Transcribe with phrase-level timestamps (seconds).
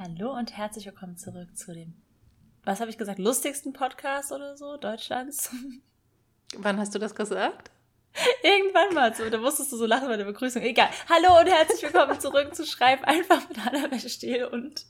[0.00, 1.92] Hallo und herzlich willkommen zurück zu dem,
[2.62, 5.50] was habe ich gesagt, lustigsten Podcast oder so Deutschlands.
[6.56, 7.72] Wann hast du das gesagt?
[8.44, 10.62] Irgendwann mal so, da musstest du so lachen bei der Begrüßung.
[10.62, 10.88] Egal.
[11.08, 14.86] Hallo und herzlich willkommen zurück zu Schreib einfach mit Hannah Stehl und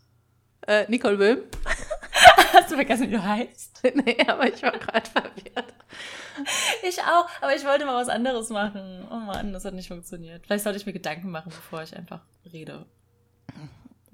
[0.66, 1.44] äh, Nicole Böhm.
[2.52, 3.84] Hast du vergessen, wie du heißt?
[3.94, 5.74] nee, aber ich war gerade verwirrt.
[6.86, 9.08] Ich auch, aber ich wollte mal was anderes machen.
[9.10, 10.44] Oh Mann, das hat nicht funktioniert.
[10.44, 12.20] Vielleicht sollte ich mir Gedanken machen, bevor ich einfach
[12.52, 12.84] rede.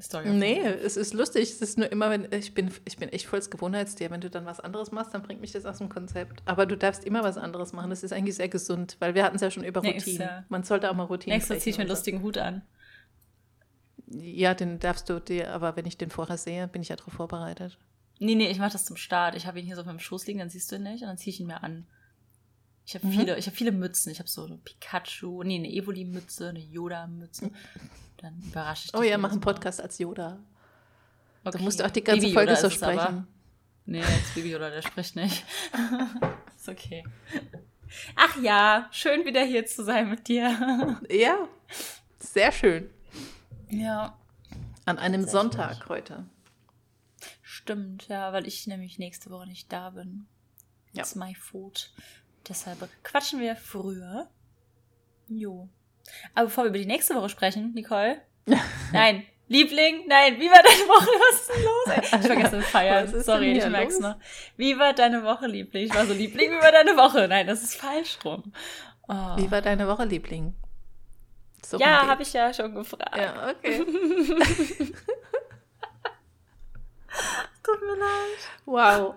[0.00, 1.50] Story nee, es ist lustig.
[1.50, 4.10] Es ist nur immer, wenn ich bin, ich bin echt volles Gewohnheitstier.
[4.10, 6.42] Wenn du dann was anderes machst, dann bringt mich das aus dem Konzept.
[6.46, 7.90] Aber du darfst immer was anderes machen.
[7.90, 10.44] Das ist eigentlich sehr gesund, weil wir hatten es ja schon über Routinen.
[10.48, 12.62] Man sollte auch mal Routinen Nächstes ziehe ich mir einen lustigen Hut an.
[14.06, 17.14] Ja, den darfst du dir, aber wenn ich den vorher sehe, bin ich ja darauf
[17.14, 17.78] vorbereitet.
[18.18, 19.34] Nee, nee, ich mache das zum Start.
[19.34, 21.08] Ich habe ihn hier so auf meinem Schoß liegen, dann siehst du ihn nicht und
[21.08, 21.86] dann ziehe ich ihn mir an.
[22.86, 23.12] Ich habe mhm.
[23.12, 24.12] viele, ich habe viele Mützen.
[24.12, 27.50] Ich habe so eine Pikachu, nee, eine Evoli-Mütze, eine Yoda-Mütze.
[28.24, 28.98] Dann überrasche ich dich.
[28.98, 30.38] Oh ja, mach einen Podcast als Yoda.
[31.44, 31.58] Okay.
[31.58, 32.98] Da musst du auch die ganze Baby Folge so sprechen.
[32.98, 33.26] Aber.
[33.84, 35.44] Nee, als Baby Yoda, der spricht nicht.
[36.56, 37.04] ist okay.
[38.16, 40.98] Ach ja, schön wieder hier zu sein mit dir.
[41.10, 41.48] ja,
[42.18, 42.88] sehr schön.
[43.68, 44.16] Ja.
[44.86, 46.24] An einem Sonntag heute.
[47.42, 50.26] Stimmt, ja, weil ich nämlich nächste Woche nicht da bin.
[50.94, 51.02] Ja.
[51.02, 51.92] It's my fault.
[52.48, 54.30] Deshalb quatschen wir früher.
[55.28, 55.68] Jo.
[56.34, 58.20] Aber bevor wir über die nächste Woche sprechen, Nicole.
[58.92, 61.06] nein, Liebling, nein, wie war deine Woche?
[61.06, 61.86] Was ist denn los?
[61.96, 62.02] Ey?
[62.20, 63.22] Ich vergesse das Feiern.
[63.22, 64.16] Sorry, ich merk's noch.
[64.56, 65.84] Wie war deine Woche, Liebling?
[65.86, 67.28] Ich war so, Liebling, wie war deine Woche?
[67.28, 68.52] Nein, das ist falsch rum.
[69.08, 69.36] Oh.
[69.36, 70.54] Wie war deine Woche, Liebling?
[71.64, 73.16] So ja, habe ich ja schon gefragt.
[73.16, 73.78] Ja, okay.
[77.62, 78.50] Tut mir leid.
[78.66, 79.14] Wow.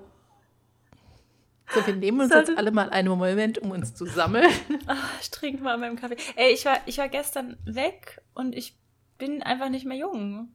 [1.73, 2.51] So, wir nehmen uns Sollte...
[2.51, 4.49] jetzt alle mal einen Moment, um uns zu sammeln.
[4.85, 6.17] Ach, ich trinke mal meinen Kaffee.
[6.35, 8.77] Ey, ich war, ich war gestern weg und ich
[9.17, 10.49] bin einfach nicht mehr jung.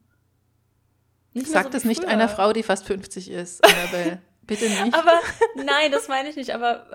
[1.33, 4.21] Nicht Sag so das nicht einer Frau, die fast 50 ist, Annabelle.
[4.43, 4.93] Bitte nicht.
[4.93, 5.19] Aber
[5.55, 6.53] nein, das meine ich nicht.
[6.53, 6.87] Aber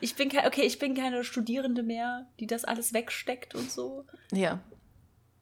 [0.00, 4.04] ich bin kein, okay, ich bin keine Studierende mehr, die das alles wegsteckt und so.
[4.30, 4.60] Ja.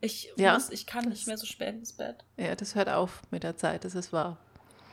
[0.01, 0.55] Ich ja.
[0.55, 2.25] Muss, ich kann nicht mehr so spät ins Bett.
[2.37, 4.39] Ja, das hört auf mit der Zeit, das ist wahr.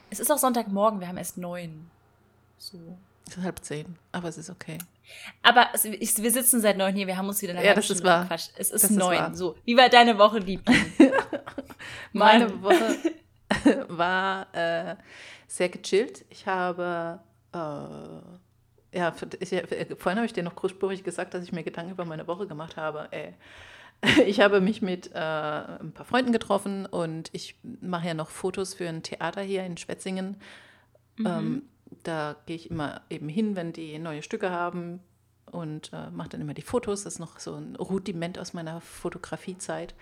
[0.10, 1.90] Es ist auch Sonntagmorgen, wir haben erst neun.
[2.58, 2.78] So.
[3.28, 4.78] Es ist halb zehn, aber es ist okay.
[5.44, 7.90] Aber es, ich, wir sitzen seit neun hier, wir haben uns wieder eine Ja, das
[7.90, 8.24] ist wahr.
[8.24, 8.52] Gequatscht.
[8.58, 9.34] Es ist das neun.
[9.34, 10.86] Ist so, wie war deine Woche, Liebling?
[12.14, 12.98] Meine Woche
[13.90, 14.96] war äh,
[15.48, 16.26] sehr gechillt.
[16.30, 17.20] Ich habe
[17.54, 17.58] äh,
[18.98, 19.50] ja, ich,
[19.98, 22.78] vorhin habe ich dir noch großspurig gesagt, dass ich mir Gedanken über meine Woche gemacht
[22.78, 23.08] habe.
[23.12, 23.34] Ey.
[24.28, 28.76] Ich habe mich mit äh, ein paar Freunden getroffen und ich mache ja noch Fotos
[28.76, 30.36] für ein Theater hier in Schwetzingen.
[31.16, 31.26] Mhm.
[31.26, 31.62] Ähm,
[32.04, 35.02] da gehe ich immer eben hin, wenn die neue Stücke haben
[35.52, 37.04] und äh, mache dann immer die Fotos.
[37.04, 39.96] Das ist noch so ein Rudiment aus meiner Fotografiezeit.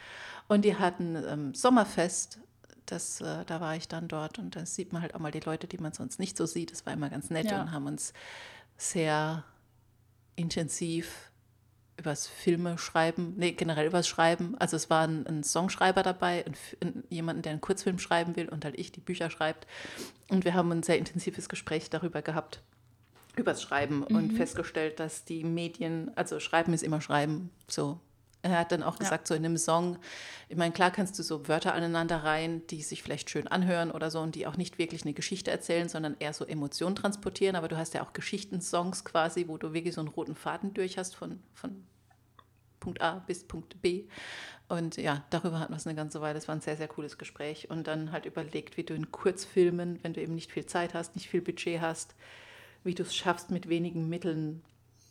[0.47, 2.39] Und die hatten ähm, Sommerfest.
[2.85, 5.39] Das, äh, da war ich dann dort und da sieht man halt auch mal die
[5.39, 6.71] Leute, die man sonst nicht so sieht.
[6.71, 7.61] Das war immer ganz nett ja.
[7.61, 8.13] und haben uns
[8.77, 9.43] sehr
[10.35, 11.31] intensiv
[11.97, 14.55] übers Filme schreiben, nee, generell übers Schreiben.
[14.59, 18.49] Also es war ein, ein Songschreiber dabei, ein, ein, jemanden, der einen Kurzfilm schreiben will
[18.49, 19.65] und halt ich, die Bücher schreibt.
[20.29, 22.61] Und wir haben ein sehr intensives Gespräch darüber gehabt,
[23.35, 24.15] übers Schreiben mhm.
[24.15, 27.99] und festgestellt, dass die Medien, also Schreiben ist immer Schreiben, so
[28.51, 29.27] er hat dann auch gesagt, ja.
[29.27, 29.97] so in einem Song,
[30.49, 34.11] ich meine, klar kannst du so Wörter aneinander rein, die sich vielleicht schön anhören oder
[34.11, 37.55] so und die auch nicht wirklich eine Geschichte erzählen, sondern eher so Emotionen transportieren.
[37.55, 40.97] Aber du hast ja auch Geschichtensongs quasi, wo du wirklich so einen roten Faden durch
[40.97, 41.85] hast von, von
[42.79, 44.05] Punkt A bis Punkt B.
[44.67, 46.35] Und ja, darüber hatten wir es eine ganze Weile.
[46.35, 47.69] Das war ein sehr, sehr cooles Gespräch.
[47.69, 51.15] Und dann halt überlegt, wie du in Kurzfilmen, wenn du eben nicht viel Zeit hast,
[51.15, 52.15] nicht viel Budget hast,
[52.83, 54.63] wie du es schaffst, mit wenigen Mitteln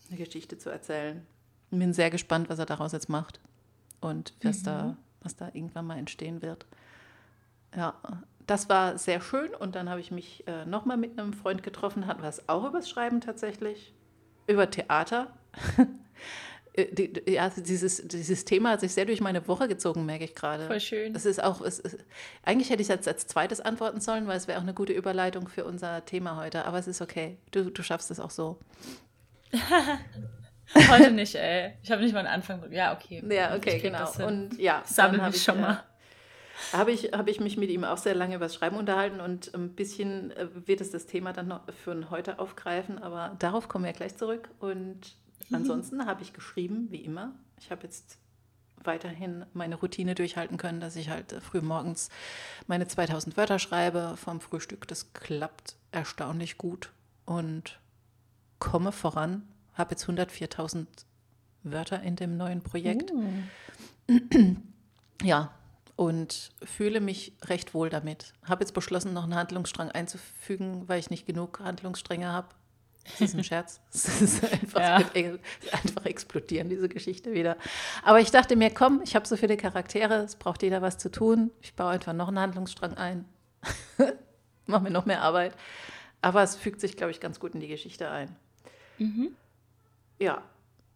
[0.08, 1.26] eine Geschichte zu erzählen
[1.70, 3.40] bin sehr gespannt, was er daraus jetzt macht
[4.00, 4.64] und was, mhm.
[4.64, 6.66] da, was da irgendwann mal entstehen wird.
[7.74, 7.94] Ja,
[8.46, 12.06] das war sehr schön und dann habe ich mich äh, nochmal mit einem Freund getroffen,
[12.06, 13.94] hatten wir es auch übers Schreiben tatsächlich,
[14.46, 15.32] über Theater.
[16.76, 20.34] Äh, die, ja, dieses, dieses Thema hat sich sehr durch meine Woche gezogen, merke ich
[20.34, 20.66] gerade.
[20.66, 21.14] Voll schön.
[21.14, 21.98] Es ist auch, es ist,
[22.42, 24.92] eigentlich hätte ich es als, als zweites antworten sollen, weil es wäre auch eine gute
[24.92, 27.38] Überleitung für unser Thema heute, aber es ist okay.
[27.52, 28.58] Du, du schaffst es auch so.
[30.88, 31.74] Heute nicht, ey.
[31.82, 32.72] Ich habe nicht mal einen Anfang.
[32.72, 33.22] Ja, okay.
[33.28, 34.10] Ja, okay, genau.
[34.26, 35.72] Und ja, sammle mich schon mal.
[36.72, 39.20] Äh, habe ich, hab ich mich mit ihm auch sehr lange über das Schreiben unterhalten
[39.20, 43.68] und ein bisschen äh, wird es das Thema dann noch für heute aufgreifen, aber darauf
[43.68, 44.48] kommen wir gleich zurück.
[44.60, 45.16] Und
[45.52, 47.32] ansonsten habe ich geschrieben, wie immer.
[47.58, 48.18] Ich habe jetzt
[48.82, 52.08] weiterhin meine Routine durchhalten können, dass ich halt äh, früh morgens
[52.66, 54.86] meine 2000 Wörter schreibe vom Frühstück.
[54.88, 56.90] Das klappt erstaunlich gut
[57.24, 57.78] und
[58.58, 60.86] komme voran habe jetzt 104.000
[61.62, 63.12] Wörter in dem neuen Projekt.
[63.12, 64.56] Mm.
[65.22, 65.54] Ja,
[65.96, 68.32] und fühle mich recht wohl damit.
[68.44, 72.48] Habe jetzt beschlossen, noch einen Handlungsstrang einzufügen, weil ich nicht genug Handlungsstränge habe.
[73.04, 73.80] Das ist ein Scherz.
[73.92, 74.96] Es ist einfach, ja.
[75.72, 77.56] einfach explodieren, diese Geschichte wieder.
[78.02, 81.10] Aber ich dachte mir, komm, ich habe so viele Charaktere, es braucht jeder was zu
[81.10, 81.50] tun.
[81.60, 83.24] Ich baue einfach noch einen Handlungsstrang ein.
[84.66, 85.54] Mach mir noch mehr Arbeit.
[86.22, 88.34] Aber es fügt sich, glaube ich, ganz gut in die Geschichte ein.
[88.98, 89.36] Mhm.
[90.24, 90.42] Ja,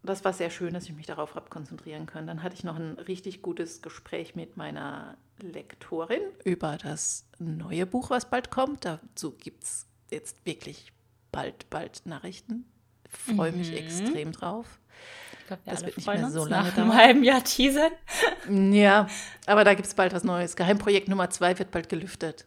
[0.02, 2.26] das war sehr schön, dass ich mich darauf habe konzentrieren können.
[2.26, 8.08] Dann hatte ich noch ein richtig gutes Gespräch mit meiner Lektorin über das neue Buch,
[8.08, 8.86] was bald kommt.
[8.86, 10.94] Dazu gibt es jetzt wirklich
[11.30, 12.64] bald, bald Nachrichten.
[13.04, 13.76] Ich freue mich mhm.
[13.76, 14.80] extrem drauf.
[15.40, 16.90] Ich glaube, wir das wird nicht mehr so lange nach dauern.
[16.90, 17.92] einem halben Jahr teasern.
[18.72, 19.08] Ja,
[19.44, 20.56] aber da gibt es bald was Neues.
[20.56, 22.46] Geheimprojekt Nummer zwei wird bald gelüftet.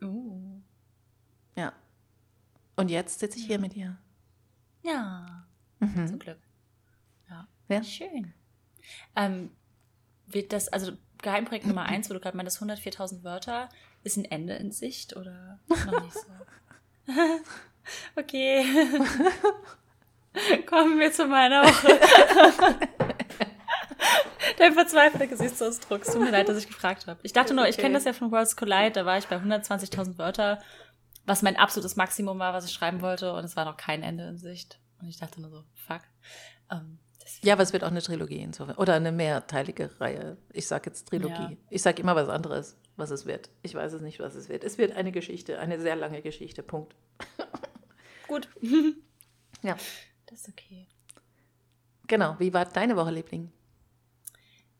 [0.00, 0.60] Uh.
[1.56, 1.72] Ja.
[2.76, 3.96] Und jetzt sitze ich hier mit dir.
[4.84, 5.44] Ja.
[5.80, 6.06] Mhm.
[6.06, 6.38] Zum Glück.
[7.28, 7.48] Ja.
[7.68, 7.82] ja.
[7.82, 8.32] Schön.
[9.16, 9.50] Ähm,
[10.26, 10.92] wird das, also
[11.22, 13.68] Geheimprojekt Nummer eins, wo du gerade meinst, 104.000 Wörter,
[14.02, 16.30] ist ein Ende in Sicht oder noch nicht so?
[18.16, 18.64] okay.
[20.66, 21.98] Kommen wir zu meiner Woche.
[24.58, 26.02] Dein verzweifelter Gesichtsausdruck.
[26.02, 27.20] Es tut mir leid, dass ich gefragt habe.
[27.22, 30.18] Ich dachte nur, ich kenne das ja von Worlds Collide, da war ich bei 120.000
[30.18, 30.62] Wörter,
[31.24, 34.28] was mein absolutes Maximum war, was ich schreiben wollte, und es war noch kein Ende
[34.28, 34.78] in Sicht.
[35.04, 36.00] Und ich dachte nur so, fuck.
[36.70, 36.98] Ähm,
[37.42, 38.76] ja, aber es wird auch eine Trilogie insofern.
[38.76, 40.38] Oder eine mehrteilige Reihe.
[40.50, 41.34] Ich sage jetzt Trilogie.
[41.34, 41.56] Ja.
[41.68, 43.50] Ich sage immer was anderes, was es wird.
[43.62, 44.64] Ich weiß es nicht, was es wird.
[44.64, 46.62] Es wird eine Geschichte, eine sehr lange Geschichte.
[46.62, 46.94] Punkt.
[48.28, 48.48] Gut.
[49.62, 49.76] ja.
[50.24, 50.88] Das ist okay.
[52.06, 52.36] Genau.
[52.38, 53.52] Wie war deine Woche, Liebling?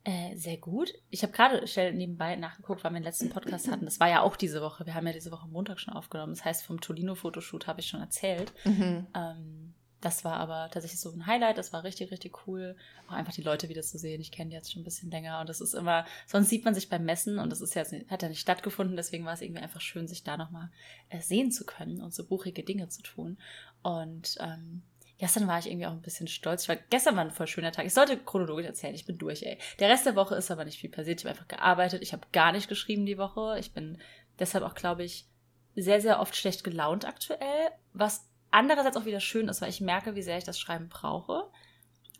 [0.04, 0.92] Äh, sehr gut.
[1.10, 3.86] Ich habe gerade schnell nebenbei nachgeguckt, weil wir den letzten Podcast hatten.
[3.86, 4.86] Das war ja auch diese Woche.
[4.86, 6.34] Wir haben ja diese Woche Montag schon aufgenommen.
[6.34, 8.52] Das heißt, vom Tolino-Fotoshoot habe ich schon erzählt.
[8.64, 9.06] Mhm.
[9.14, 9.74] Ähm,
[10.04, 11.56] das war aber tatsächlich so ein Highlight.
[11.56, 12.76] Das war richtig, richtig cool.
[13.08, 14.20] Auch einfach die Leute wieder zu sehen.
[14.20, 15.40] Ich kenne die jetzt schon ein bisschen länger.
[15.40, 18.22] Und das ist immer, sonst sieht man sich beim Messen und das ist ja, hat
[18.22, 18.96] ja nicht stattgefunden.
[18.96, 20.70] Deswegen war es irgendwie einfach schön, sich da nochmal
[21.08, 23.38] äh, sehen zu können und so buchige Dinge zu tun.
[23.82, 24.82] Und ähm,
[25.18, 26.64] Gestern war ich irgendwie auch ein bisschen stolz.
[26.64, 27.86] Ich war, gestern war ein voll schöner Tag.
[27.86, 28.96] Ich sollte chronologisch erzählen.
[28.96, 29.58] Ich bin durch, ey.
[29.78, 31.20] Der Rest der Woche ist aber nicht viel passiert.
[31.20, 32.02] Ich habe einfach gearbeitet.
[32.02, 33.56] Ich habe gar nicht geschrieben die Woche.
[33.60, 33.98] Ich bin
[34.40, 35.28] deshalb auch, glaube ich,
[35.76, 37.70] sehr, sehr oft schlecht gelaunt aktuell.
[37.92, 41.50] Was andererseits auch wieder schön ist, weil ich merke, wie sehr ich das Schreiben brauche.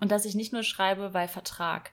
[0.00, 1.92] Und dass ich nicht nur schreibe, weil Vertrag,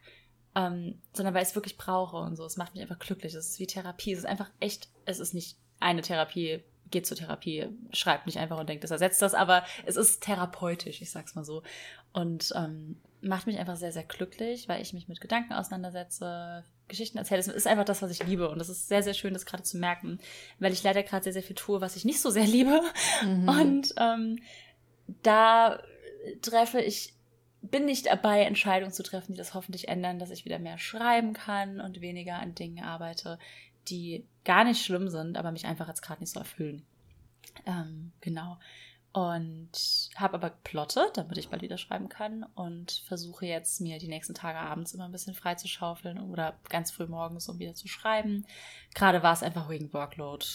[0.55, 2.43] ähm, sondern weil ich es wirklich brauche und so.
[2.45, 3.33] Es macht mich einfach glücklich.
[3.33, 4.11] Es ist wie Therapie.
[4.11, 8.59] Es ist einfach echt, es ist nicht eine Therapie geht zur Therapie, schreibt nicht einfach
[8.59, 11.63] und denkt, das ersetzt das, aber es ist therapeutisch, ich sag's mal so.
[12.13, 17.17] Und ähm, macht mich einfach sehr, sehr glücklich, weil ich mich mit Gedanken auseinandersetze, Geschichten
[17.17, 17.39] erzähle.
[17.39, 18.49] Es ist einfach das, was ich liebe.
[18.49, 20.19] Und das ist sehr, sehr schön, das gerade zu merken,
[20.59, 22.81] weil ich leider gerade sehr, sehr viel tue, was ich nicht so sehr liebe.
[23.23, 23.49] Mhm.
[23.49, 24.39] Und ähm,
[25.23, 25.81] da
[26.41, 27.15] treffe ich
[27.61, 31.33] bin nicht dabei, Entscheidungen zu treffen, die das hoffentlich ändern, dass ich wieder mehr schreiben
[31.33, 33.37] kann und weniger an Dingen arbeite,
[33.87, 36.83] die gar nicht schlimm sind, aber mich einfach jetzt gerade nicht so erfüllen.
[37.65, 38.57] Ähm, genau.
[39.13, 44.07] Und habe aber plottet, damit ich bald wieder schreiben kann und versuche jetzt mir die
[44.07, 47.73] nächsten Tage abends immer ein bisschen frei zu schaufeln oder ganz früh morgens, um wieder
[47.73, 48.45] zu schreiben.
[48.95, 50.45] Gerade war es einfach wegen Workload,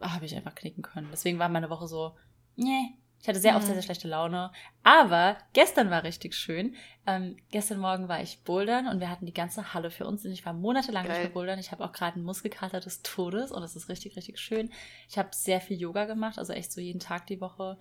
[0.00, 1.08] habe ich einfach knicken können.
[1.12, 2.16] Deswegen war meine Woche so,
[2.56, 3.76] nee, ich hatte sehr oft sehr, mhm.
[3.76, 4.50] sehr schlechte Laune.
[4.82, 6.74] Aber gestern war richtig schön.
[7.06, 10.24] Ähm, gestern Morgen war ich bouldern und wir hatten die ganze Halle für uns.
[10.24, 11.12] Und ich war monatelang Geil.
[11.12, 11.60] nicht mehr bouldern.
[11.60, 14.72] Ich habe auch gerade einen Muskelkater des Todes und das ist richtig, richtig schön.
[15.08, 17.78] Ich habe sehr viel Yoga gemacht, also echt so jeden Tag die Woche.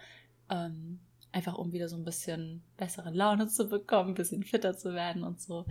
[0.51, 0.99] Ähm,
[1.31, 5.23] einfach um wieder so ein bisschen bessere Laune zu bekommen, ein bisschen fitter zu werden
[5.23, 5.65] und so.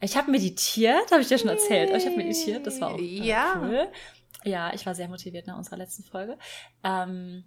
[0.00, 1.90] Ich habe meditiert, habe ich dir schon erzählt.
[1.90, 3.60] Ich habe meditiert, das war auch äh, ja.
[3.60, 3.88] cool.
[4.44, 6.38] Ja, ich war sehr motiviert nach unserer letzten Folge.
[6.82, 7.44] Ähm,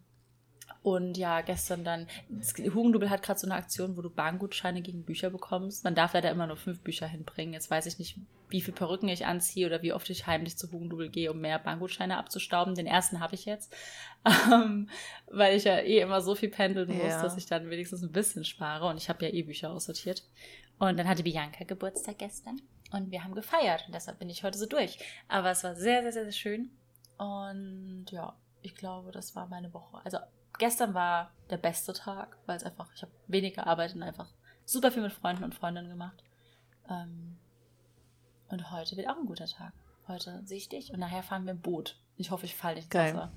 [0.84, 2.08] und ja, gestern dann,
[2.58, 5.86] Hugendubel hat gerade so eine Aktion, wo du Bahngutscheine gegen Bücher bekommst.
[5.86, 7.54] Man darf leider immer nur fünf Bücher hinbringen.
[7.54, 8.18] Jetzt weiß ich nicht,
[8.50, 11.58] wie viele Perücken ich anziehe oder wie oft ich heimlich zu Hugendubel gehe, um mehr
[11.58, 12.75] Bahngutscheine abzustauben.
[12.75, 13.74] Den ersten habe ich jetzt,
[14.54, 14.90] ähm,
[15.32, 17.22] weil ich ja eh immer so viel pendeln muss, ja.
[17.22, 18.88] dass ich dann wenigstens ein bisschen spare.
[18.88, 20.24] Und ich habe ja eh Bücher aussortiert.
[20.80, 22.62] Und dann hatte Bianca Geburtstag gestern
[22.92, 23.86] und wir haben gefeiert.
[23.86, 25.00] Und deshalb bin ich heute so durch.
[25.30, 26.72] Aber es war sehr, sehr, sehr, sehr schön.
[27.18, 30.02] Und ja, ich glaube, das war meine Woche.
[30.04, 30.18] Also
[30.58, 34.30] gestern war der beste Tag, weil es einfach, ich habe wenig gearbeitet und einfach
[34.66, 36.24] super viel mit Freunden und Freundinnen gemacht.
[36.90, 37.38] Ähm,
[38.50, 39.74] und heute wird auch ein guter Tag.
[40.08, 42.00] Heute sehe ich dich und nachher fahren wir im Boot.
[42.18, 43.16] Ich hoffe, ich falle nicht ins Geil.
[43.16, 43.32] Wasser.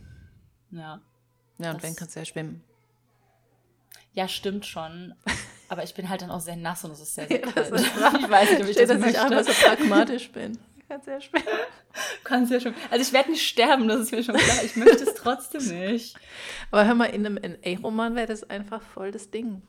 [0.71, 1.01] Ja.
[1.59, 2.63] Ja, und wenn kannst du ja schwimmen.
[4.13, 5.15] Ja, stimmt schon.
[5.69, 7.73] Aber ich bin halt dann auch sehr nass und es ist sehr, sehr kalt.
[7.75, 9.17] ich weiß nicht, ob ich das dass möchte.
[9.17, 10.59] ich einfach so pragmatisch bin.
[10.89, 11.45] Kannst ja schwimmen.
[12.25, 12.77] Kannst ja schwimmen.
[12.91, 14.65] Also ich werde nicht sterben, das ist mir schon klar.
[14.65, 16.17] Ich möchte es trotzdem nicht.
[16.71, 19.63] Aber hör mal, in einem NA-Roman wäre das einfach voll das Ding.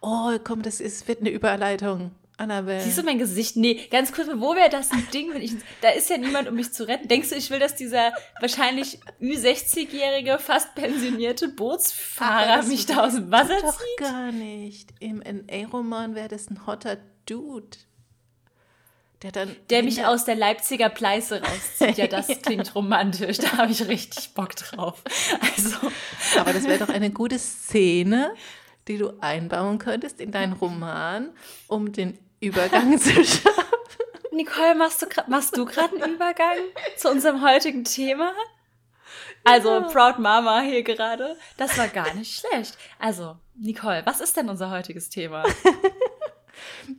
[0.00, 2.12] Oh, komm, das ist, wird eine Überleitung.
[2.38, 2.82] Annabelle.
[2.82, 3.56] Siehst du mein Gesicht?
[3.56, 5.52] Nee, ganz kurz, wo wäre das ein Ding, wenn ich.
[5.80, 7.06] Da ist ja niemand, um mich zu retten.
[7.06, 13.30] Denkst du, ich will, dass dieser wahrscheinlich Ü60-jährige, fast pensionierte Bootsfahrer mich da aus dem
[13.30, 13.98] Wasser doch zieht?
[13.98, 14.90] gar nicht.
[14.98, 16.96] Im NA-Roman wäre das ein hotter
[17.26, 17.76] Dude.
[19.22, 21.96] Der, dann Der mich aus der Leipziger Pleiße rauszieht.
[21.96, 23.38] Ja, das klingt romantisch.
[23.38, 25.02] Da habe ich richtig Bock drauf.
[25.40, 25.76] Also.
[26.40, 28.34] Aber das wäre doch eine gute Szene,
[28.88, 31.30] die du einbauen könntest in deinen Roman,
[31.68, 33.62] um den Übergang zu schaffen.
[34.32, 36.56] Nicole, machst du, machst du gerade einen Übergang
[36.96, 38.32] zu unserem heutigen Thema?
[39.44, 39.80] Also, Ja.
[39.82, 41.36] Proud Mama hier gerade.
[41.56, 42.76] Das war gar nicht schlecht.
[42.98, 45.44] Also, Nicole, was ist denn unser heutiges Thema?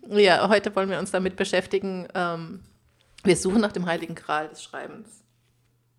[0.10, 2.08] Ja, heute wollen wir uns damit beschäftigen.
[2.14, 2.64] Ähm,
[3.24, 5.24] wir suchen nach dem heiligen Gral des Schreibens.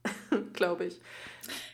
[0.53, 1.01] Glaube ich.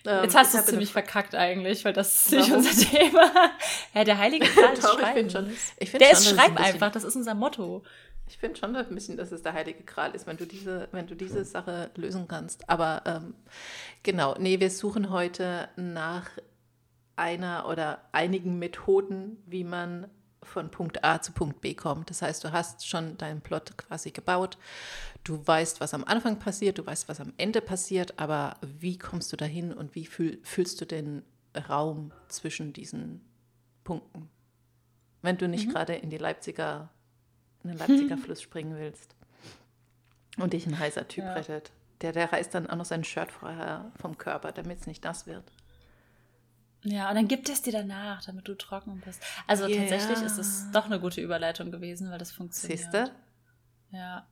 [0.07, 2.65] Ähm, Jetzt hast du es ziemlich verkackt eigentlich, weil das ist nicht Warum?
[2.65, 3.31] unser Thema.
[3.95, 5.33] Ja, der Heilige Gral des Schreibens.
[5.33, 5.51] schon.
[5.99, 7.83] Der ist Schreib ein bisschen- einfach, das ist unser Motto.
[8.29, 11.09] Ich finde schon ein bisschen, dass es der heilige Gral ist, wenn du diese, wenn
[11.09, 12.69] du diese Sache lösen kannst.
[12.71, 13.35] Aber ähm,
[14.05, 16.31] genau, nee, wir suchen heute nach
[17.17, 20.07] einer oder einigen Methoden, wie man
[20.43, 22.11] von Punkt A zu Punkt B kommt.
[22.11, 24.57] Das heißt, du hast schon deinen Plot quasi gebaut.
[25.25, 29.33] Du weißt, was am Anfang passiert, du weißt, was am Ende passiert, aber wie kommst
[29.33, 31.23] du dahin und wie fühl, fühlst du den
[31.69, 33.21] Raum zwischen diesen
[33.85, 34.31] Punkten?
[35.23, 36.89] Wenn du nicht gerade in die Leipziger,
[37.63, 39.15] in den Leipziger Fluss springen willst
[40.39, 41.35] und dich ein heißer Typ Ja.
[41.35, 41.71] rettet.
[42.01, 45.27] Der, der reißt dann auch noch sein Shirt vorher vom Körper, damit es nicht nass
[45.27, 45.53] wird.
[46.83, 49.23] Ja, und dann gibt es dir danach, damit du trocken bist.
[49.47, 49.81] Also Ja.
[49.81, 52.81] tatsächlich ist es doch eine gute Überleitung gewesen, weil das funktioniert.
[52.81, 53.11] Siehst du?
[53.91, 54.27] Ja.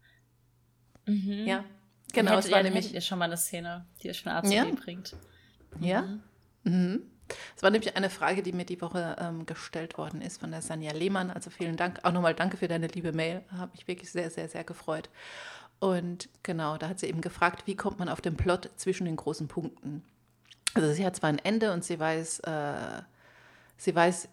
[1.06, 1.46] Mhm.
[1.46, 1.64] Ja.
[2.12, 2.94] Genau, Hätte, es war ja, nämlich.
[2.94, 4.64] ihr schon mal eine Szene, die euch von A zu Ja?
[4.64, 5.14] Bringt.
[5.80, 6.04] Ja?
[6.64, 7.02] Mhm.
[7.54, 10.62] Es war nämlich eine Frage, die mir die Woche ähm, gestellt worden ist von der
[10.62, 11.30] Sanja Lehmann.
[11.30, 12.00] Also vielen Dank.
[12.02, 13.42] Auch nochmal danke für deine liebe Mail.
[13.52, 15.10] Habe mich wirklich sehr, sehr, sehr gefreut.
[15.78, 19.16] Und genau, da hat sie eben gefragt, wie kommt man auf den Plot zwischen den
[19.16, 20.02] großen Punkten?
[20.78, 23.02] Also sie hat zwar ein Ende und sie weiß, äh,
[23.76, 24.28] sie weiß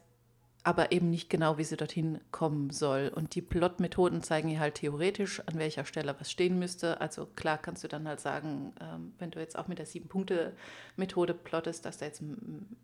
[0.63, 3.11] aber eben nicht genau, wie sie dorthin kommen soll.
[3.13, 6.99] Und die Plot-Methoden zeigen ihr halt theoretisch, an welcher Stelle was stehen müsste.
[7.01, 11.35] Also klar kannst du dann halt sagen, ähm, wenn du jetzt auch mit der Sieben-Punkte-Methode
[11.35, 12.77] plottest, dass da jetzt ein,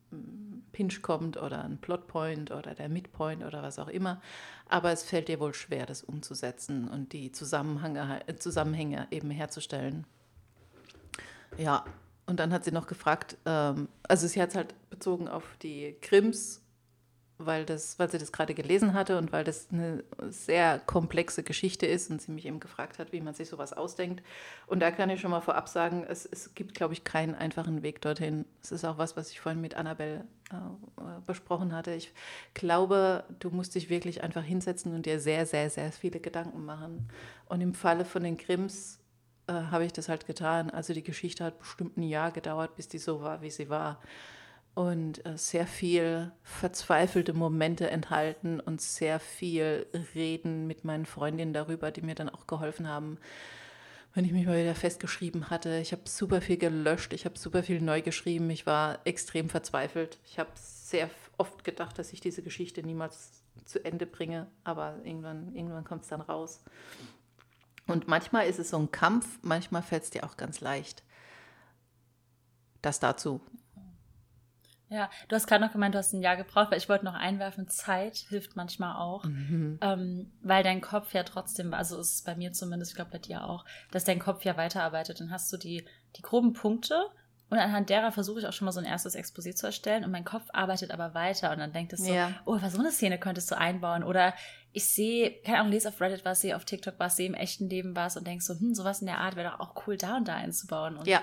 [0.72, 4.22] Pinch kommt oder ein Plotpoint oder der Midpoint oder was auch immer.
[4.70, 10.06] Aber es fällt dir wohl schwer, das umzusetzen und die Zusammenhänge, Zusammenhänge eben herzustellen.
[11.58, 11.84] Ja,
[12.32, 15.96] und dann hat sie noch gefragt, ähm, also sie hat es halt bezogen auf die
[16.02, 16.62] Krims
[17.46, 21.86] weil, das, weil sie das gerade gelesen hatte und weil das eine sehr komplexe Geschichte
[21.86, 24.24] ist und sie mich eben gefragt hat, wie man sich sowas ausdenkt.
[24.68, 27.84] Und da kann ich schon mal vorab sagen, es, es gibt, glaube ich, keinen einfachen
[27.84, 28.46] Weg dorthin.
[28.62, 31.94] Es ist auch was, was ich vorhin mit Annabelle äh, besprochen hatte.
[31.94, 32.14] Ich
[32.54, 37.10] glaube, du musst dich wirklich einfach hinsetzen und dir sehr, sehr, sehr viele Gedanken machen.
[37.48, 39.01] Und im Falle von den Krims
[39.52, 40.70] äh, habe ich das halt getan.
[40.70, 44.00] Also die Geschichte hat bestimmt ein Jahr gedauert, bis die so war, wie sie war
[44.74, 51.92] und äh, sehr viel verzweifelte Momente enthalten und sehr viel Reden mit meinen Freundinnen darüber,
[51.92, 53.18] die mir dann auch geholfen haben,
[54.14, 55.80] wenn ich mich mal wieder festgeschrieben hatte.
[55.80, 60.20] Ich habe super viel gelöscht, ich habe super viel neu geschrieben, ich war extrem verzweifelt.
[60.26, 65.54] Ich habe sehr oft gedacht, dass ich diese Geschichte niemals zu Ende bringe, aber irgendwann,
[65.56, 66.64] irgendwann kommt es dann raus.
[67.88, 71.04] Und manchmal ist es so ein Kampf, manchmal fällt es dir auch ganz leicht.
[72.82, 73.42] Das dazu.
[74.90, 77.14] Ja, du hast gerade noch gemeint, du hast ein Jahr gebraucht, weil ich wollte noch
[77.14, 79.78] einwerfen, Zeit hilft manchmal auch, Mhm.
[79.82, 83.18] ähm, weil dein Kopf ja trotzdem, also ist es bei mir zumindest, ich glaube bei
[83.20, 85.22] dir auch, dass dein Kopf ja weiterarbeitet.
[85.22, 85.86] Dann hast du die,
[86.18, 87.06] die groben Punkte
[87.50, 90.12] und anhand derer versuche ich auch schon mal so ein erstes Exposé zu erstellen und
[90.12, 92.30] mein Kopf arbeitet aber weiter und dann denkt es so, Ja.
[92.44, 94.34] oh, aber so eine Szene könntest du einbauen oder
[94.74, 97.70] ich sehe, keine Ahnung, lese auf Reddit was, sehe auf TikTok was, sehe im echten
[97.70, 100.18] Leben was und denkst so, hm, sowas in der Art wäre doch auch cool da
[100.18, 101.22] und da einzubauen und Ja,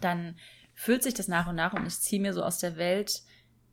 [0.00, 0.36] dann
[0.74, 3.22] füllt sich das nach und nach und ich ziehe mir so aus der Welt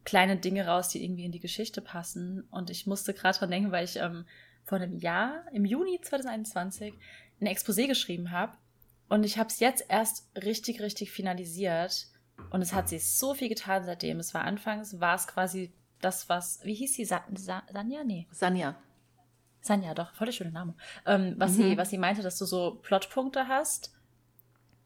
[0.08, 2.48] kleine Dinge raus, die irgendwie in die Geschichte passen.
[2.50, 4.26] Und ich musste gerade dran denken, weil ich ähm,
[4.64, 6.94] vor einem Jahr, im Juni 2021,
[7.42, 8.54] ein Exposé geschrieben habe.
[9.10, 12.08] Und ich habe es jetzt erst richtig, richtig finalisiert.
[12.52, 14.20] Und es hat sich so viel getan seitdem.
[14.20, 17.04] Es war anfangs, war es quasi das, was, wie hieß sie?
[17.04, 18.06] Sa Sa Sanja?
[18.06, 18.28] Nee.
[18.32, 18.82] Sanja.
[19.68, 20.74] Sanja, doch, voll der schöne Name.
[21.06, 21.56] Ähm, was, Mhm.
[21.56, 23.94] sie, was sie meinte, dass du so Plotpunkte hast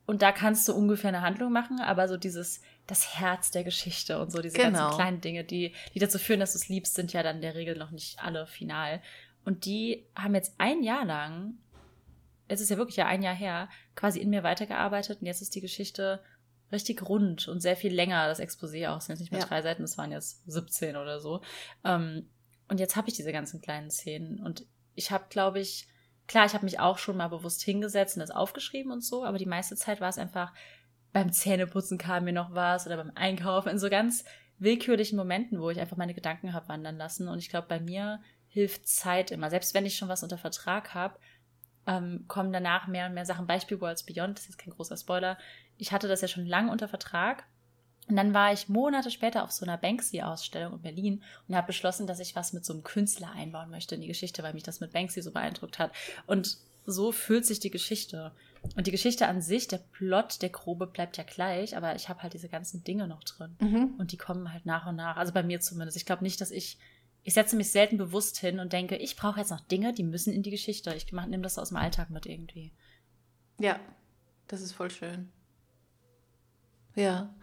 [0.05, 4.19] und da kannst du ungefähr eine Handlung machen, aber so dieses, das Herz der Geschichte
[4.19, 4.79] und so diese Genau.
[4.79, 7.41] ganzen kleinen Dinge, die, die dazu führen, dass du es liebst, sind ja dann in
[7.41, 9.01] der Regel noch nicht alle final.
[9.45, 11.53] Und die haben jetzt ein Jahr lang,
[12.47, 15.55] es ist ja wirklich ja ein Jahr her, quasi in mir weitergearbeitet und jetzt ist
[15.55, 16.21] die Geschichte
[16.71, 18.97] richtig rund und sehr viel länger, das Exposé auch.
[18.97, 19.47] Es sind jetzt nicht mehr Ja.
[19.47, 21.41] drei Seiten, es waren jetzt 17 oder so.
[21.83, 22.29] Ähm,
[22.71, 25.89] und jetzt habe ich diese ganzen kleinen Szenen und ich habe, glaube ich,
[26.25, 29.37] klar, ich habe mich auch schon mal bewusst hingesetzt und das aufgeschrieben und so, aber
[29.37, 30.53] die meiste Zeit war es einfach,
[31.11, 34.23] beim Zähneputzen kam mir noch was oder beim Einkaufen, in so ganz
[34.57, 37.27] willkürlichen Momenten, wo ich einfach meine Gedanken habe wandern lassen.
[37.27, 39.49] Und ich glaube, bei mir hilft Zeit immer.
[39.49, 41.19] Selbst wenn ich schon was unter Vertrag habe,
[41.87, 43.47] ähm, kommen danach mehr und mehr Sachen.
[43.47, 45.37] Beispiel Worlds Beyond, das ist kein großer Spoiler.
[45.77, 47.43] Ich hatte das ja schon lange unter Vertrag.
[48.11, 52.07] Und dann war ich Monate später auf so einer Banksy-Ausstellung in Berlin und habe beschlossen,
[52.07, 54.81] dass ich was mit so einem Künstler einbauen möchte in die Geschichte, weil mich das
[54.81, 55.93] mit Banksy so beeindruckt hat.
[56.27, 58.33] Und so fühlt sich die Geschichte.
[58.75, 62.21] Und die Geschichte an sich, der Plot, der grobe bleibt ja gleich, aber ich habe
[62.21, 63.55] halt diese ganzen Dinge noch drin.
[63.61, 63.95] Mhm.
[63.97, 65.15] Und die kommen halt nach und nach.
[65.15, 65.95] Also bei mir zumindest.
[65.95, 66.79] Ich glaube nicht, dass ich.
[67.23, 70.33] Ich setze mich selten bewusst hin und denke, ich brauche jetzt noch Dinge, die müssen
[70.33, 70.93] in die Geschichte.
[70.95, 72.73] Ich nehme das aus dem Alltag mit irgendwie.
[73.59, 73.79] Ja,
[74.47, 75.31] das ist voll schön.
[76.95, 77.33] Ja.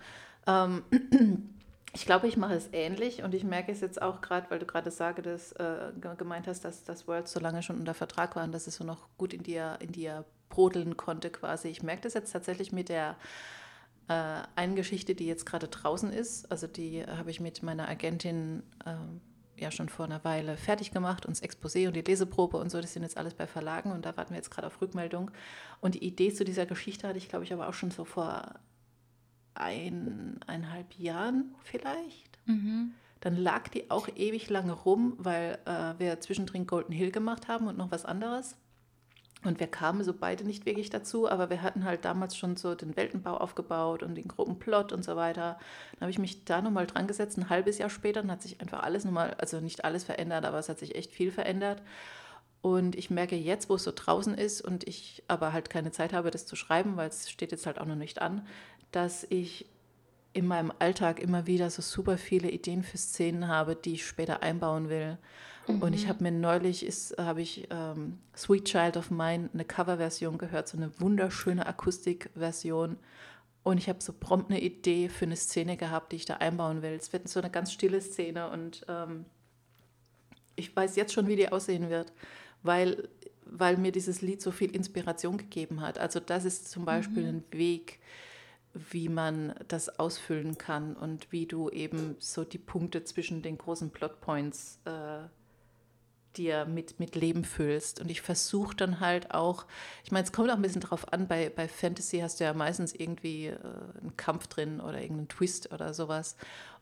[0.48, 0.82] Ähm,
[1.92, 4.66] ich glaube, ich mache es ähnlich und ich merke es jetzt auch gerade, weil du
[4.66, 8.52] gerade sagtest, äh, gemeint hast, dass das World so lange schon unter Vertrag war und
[8.52, 11.68] dass es so noch gut in dir, in dir brodeln konnte quasi.
[11.68, 13.16] Ich merke das jetzt tatsächlich mit der
[14.08, 16.50] äh, einen Geschichte, die jetzt gerade draußen ist.
[16.50, 21.26] Also die habe ich mit meiner Agentin äh, ja schon vor einer Weile fertig gemacht
[21.26, 24.06] und das Exposé und die Leseprobe und so, das sind jetzt alles bei Verlagen und
[24.06, 25.30] da warten wir jetzt gerade auf Rückmeldung.
[25.80, 28.54] Und die Idee zu dieser Geschichte hatte ich, glaube ich, aber auch schon so vor
[29.58, 32.38] eineinhalb Jahren vielleicht.
[32.46, 32.94] Mhm.
[33.20, 37.66] Dann lag die auch ewig lange rum, weil äh, wir zwischendrin Golden Hill gemacht haben
[37.66, 38.56] und noch was anderes.
[39.44, 42.74] Und wir kamen so beide nicht wirklich dazu, aber wir hatten halt damals schon so
[42.74, 45.58] den Weltenbau aufgebaut und den groben Plot und so weiter.
[45.92, 48.60] Dann habe ich mich da nochmal dran gesetzt, ein halbes Jahr später, dann hat sich
[48.60, 51.82] einfach alles nochmal, also nicht alles verändert, aber es hat sich echt viel verändert.
[52.60, 56.12] Und ich merke jetzt, wo es so draußen ist und ich aber halt keine Zeit
[56.12, 58.46] habe, das zu schreiben, weil es steht jetzt halt auch noch nicht an,
[58.90, 59.66] dass ich
[60.32, 64.42] in meinem Alltag immer wieder so super viele Ideen für Szenen habe, die ich später
[64.42, 65.18] einbauen will.
[65.66, 65.82] Mhm.
[65.82, 66.08] Und ich mhm.
[66.08, 70.76] habe mir neulich ist habe ich ähm, Sweet Child of Mine eine Coverversion gehört, so
[70.76, 72.96] eine wunderschöne Akustikversion.
[73.62, 76.83] Und ich habe so prompt eine Idee für eine Szene gehabt, die ich da einbauen
[76.83, 76.92] will.
[76.92, 79.26] Es wird so eine ganz stille Szene und ähm,
[80.56, 82.12] ich weiß jetzt schon, wie die aussehen wird,
[82.68, 83.09] weil,
[83.46, 85.98] weil mir dieses Lied so viel Inspiration gegeben hat.
[85.98, 87.38] Also das ist zum Beispiel mhm.
[87.38, 87.98] ein Weg,
[88.74, 93.90] wie man das ausfüllen kann und wie du eben so die Punkte zwischen den großen
[93.90, 95.20] Plotpoints äh,
[96.37, 98.02] dir mit, mit Leben füllst.
[98.02, 99.64] Und ich versuche dann halt auch,
[100.04, 102.52] ich meine, es kommt auch ein bisschen drauf an, bei, bei Fantasy hast du ja
[102.52, 103.57] meistens irgendwie äh,
[104.00, 106.37] einen Kampf drin oder irgendeinen Twist oder sowas.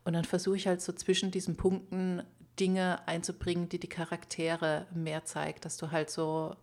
[0.05, 2.25] Und dann versuche ich halt so zwischen diesen Punkten
[2.59, 6.57] Dinge einzubringen, die die Charaktere mehr zeigt, dass du halt so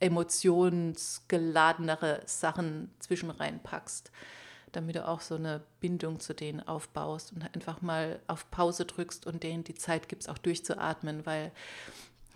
[0.00, 4.10] emotionsgeladenere Sachen zwischen reinpackst
[4.74, 9.26] damit du auch so eine Bindung zu denen aufbaust und einfach mal auf Pause drückst
[9.26, 11.52] und denen die Zeit gibst, auch durchzuatmen, weil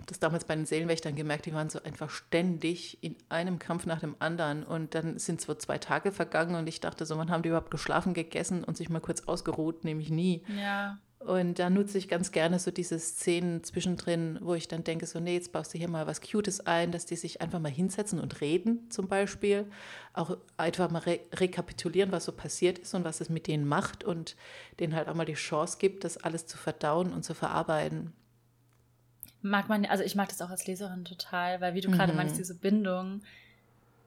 [0.00, 3.84] ich das damals bei den Seelenwächtern gemerkt, die waren so einfach ständig in einem Kampf
[3.84, 7.30] nach dem anderen und dann sind so zwei Tage vergangen und ich dachte so, wann
[7.30, 10.44] haben die überhaupt geschlafen, gegessen und sich mal kurz ausgeruht, nämlich nie.
[10.56, 10.98] Ja.
[11.20, 15.18] Und da nutze ich ganz gerne so diese Szenen zwischendrin, wo ich dann denke, so,
[15.18, 18.20] nee, jetzt baust du hier mal was Cutes ein, dass die sich einfach mal hinsetzen
[18.20, 19.66] und reden zum Beispiel.
[20.12, 24.04] Auch einfach mal re rekapitulieren, was so passiert ist und was es mit denen macht
[24.04, 24.36] und
[24.78, 28.12] denen halt auch mal die Chance gibt, das alles zu verdauen und zu verarbeiten.
[29.42, 32.18] Mag man, also ich mag das auch als Leserin total, weil wie du gerade mhm.
[32.18, 33.22] meinst, diese Bindung.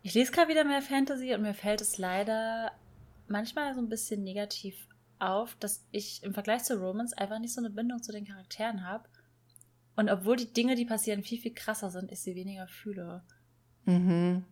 [0.02, 2.72] Ich lese gerade wieder mehr Fantasy und mir fällt es leider
[3.28, 4.88] manchmal so ein bisschen negativ
[5.22, 8.86] auf, dass ich im Vergleich zu Romans einfach nicht so eine Bindung zu den Charakteren
[8.86, 9.08] habe.
[9.96, 13.24] Und obwohl die Dinge, die passieren, viel, viel krasser sind, ich sie weniger fühle.
[13.86, 14.46] Mhm.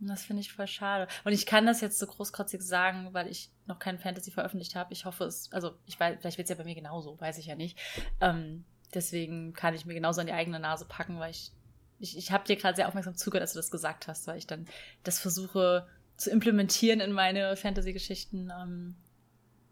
[0.00, 1.08] Und das finde ich voll schade.
[1.24, 4.92] Und ich kann das jetzt so großkotzig sagen, weil ich noch kein Fantasy veröffentlicht habe.
[4.92, 7.46] Ich hoffe es, also ich weiß, vielleicht wird es ja bei mir genauso, weiß ich
[7.46, 7.78] ja nicht.
[8.20, 11.52] Ähm, deswegen kann ich mir genauso an die eigene Nase packen, weil ich,
[11.98, 14.46] ich, ich habe dir gerade sehr aufmerksam zugehört, als du das gesagt hast, weil ich
[14.46, 14.66] dann
[15.02, 18.50] das versuche zu implementieren in meine Fantasy-Geschichten.
[18.50, 18.96] Ähm,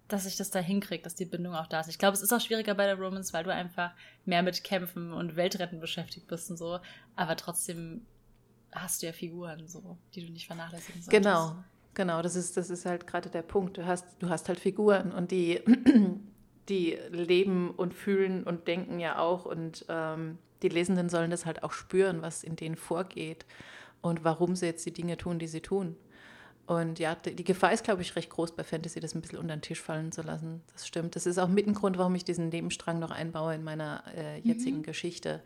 [0.09, 1.89] dass ich das da hinkriege, dass die Bindung auch da ist.
[1.89, 3.93] Ich glaube, es ist auch schwieriger bei der Romans, weil du einfach
[4.25, 6.79] mehr mit Kämpfen und Weltretten beschäftigt bist und so.
[7.17, 8.03] Aber trotzdem
[8.73, 11.25] hast du ja Figuren, so, die du nicht vernachlässigen solltest.
[11.25, 11.57] Genau,
[11.95, 12.23] genau.
[12.23, 13.79] Das ist, das ist halt gerade der Punkt.
[13.79, 15.63] Du hast, du hast halt Figuren und die,
[16.69, 19.47] die leben und fühlen und denken ja auch.
[19.47, 23.47] Und ähm, die Lesenden sollen das halt auch spüren, was in denen vorgeht
[24.03, 25.97] und warum sie jetzt die Dinge tun, die sie tun.
[26.67, 29.55] Und ja, die Gefahr ist, glaube ich, recht groß bei Fantasy, das ein bisschen unter
[29.55, 30.63] den Tisch fallen zu lassen.
[30.73, 31.15] Das stimmt.
[31.15, 34.39] Das ist auch mit ein Grund, warum ich diesen Nebenstrang noch einbaue in meiner äh,
[34.41, 34.83] jetzigen mhm.
[34.85, 35.43] Geschichte,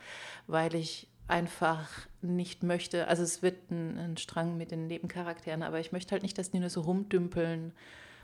[0.47, 1.89] weil ich einfach
[2.23, 6.23] nicht möchte, also es wird ein, ein, Strang mit den Nebencharakteren, aber ich möchte halt
[6.23, 7.73] nicht, dass die nur so rumdümpeln.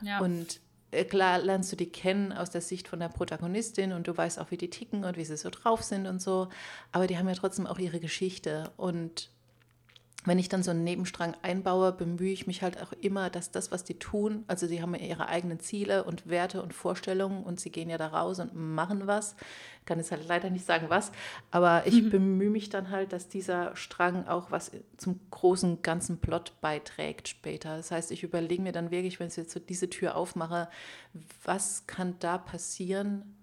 [0.00, 0.20] Ja.
[0.20, 4.16] Und äh, klar lernst du die kennen aus der Sicht von der Protagonistin und du
[4.16, 6.48] weißt auch, wie die ticken und wie sie so drauf sind und so.
[6.92, 8.70] Aber die haben ja trotzdem auch ihre Geschichte.
[8.76, 9.30] Und
[10.24, 13.70] wenn ich dann so einen Nebenstrang einbaue, bemühe ich mich halt auch immer, dass das,
[13.70, 17.60] was die tun, also sie haben ja ihre eigenen Ziele und Werte und Vorstellungen und
[17.60, 19.36] sie gehen ja da raus und machen was.
[19.80, 21.12] Ich kann jetzt halt leider nicht sagen, was,
[21.50, 22.10] aber ich mhm.
[22.10, 27.76] bemühe mich dann halt, dass dieser Strang auch was zum großen ganzen Plot beiträgt später.
[27.76, 30.68] Das heißt, ich überlege mir dann wirklich, wenn ich jetzt so diese Tür aufmache,
[31.44, 33.36] was kann da passieren,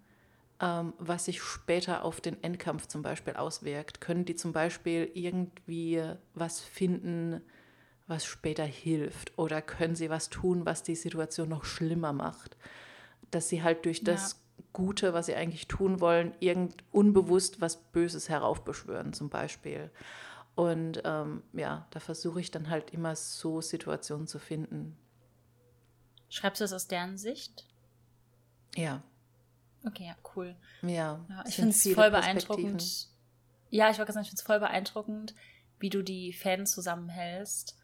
[0.62, 4.00] ähm, was sich später auf den Endkampf zum Beispiel auswirkt.
[4.00, 6.04] Können die zum Beispiel irgendwie
[6.36, 7.41] was finden,
[8.08, 9.38] was später hilft?
[9.38, 12.58] Oder können sie was tun, was die Situation noch schlimmer macht?
[13.32, 14.04] Dass sie halt durch ja.
[14.06, 14.39] das
[14.71, 19.89] Gute, was sie eigentlich tun wollen, irgend unbewusst was Böses heraufbeschwören, zum Beispiel.
[20.54, 24.95] Und ähm, ja, da versuche ich dann halt immer so Situationen zu finden.
[26.30, 27.65] Schreibst du es aus deren Sicht?
[28.76, 29.02] Ja.
[29.86, 30.56] Okay, ja, cool.
[30.82, 33.08] Ja, ja ich finde es voll beeindruckend.
[33.70, 35.34] Ja, ich wollte sagen, ich finde es voll beeindruckend,
[35.80, 37.78] wie du die Fans zusammenhältst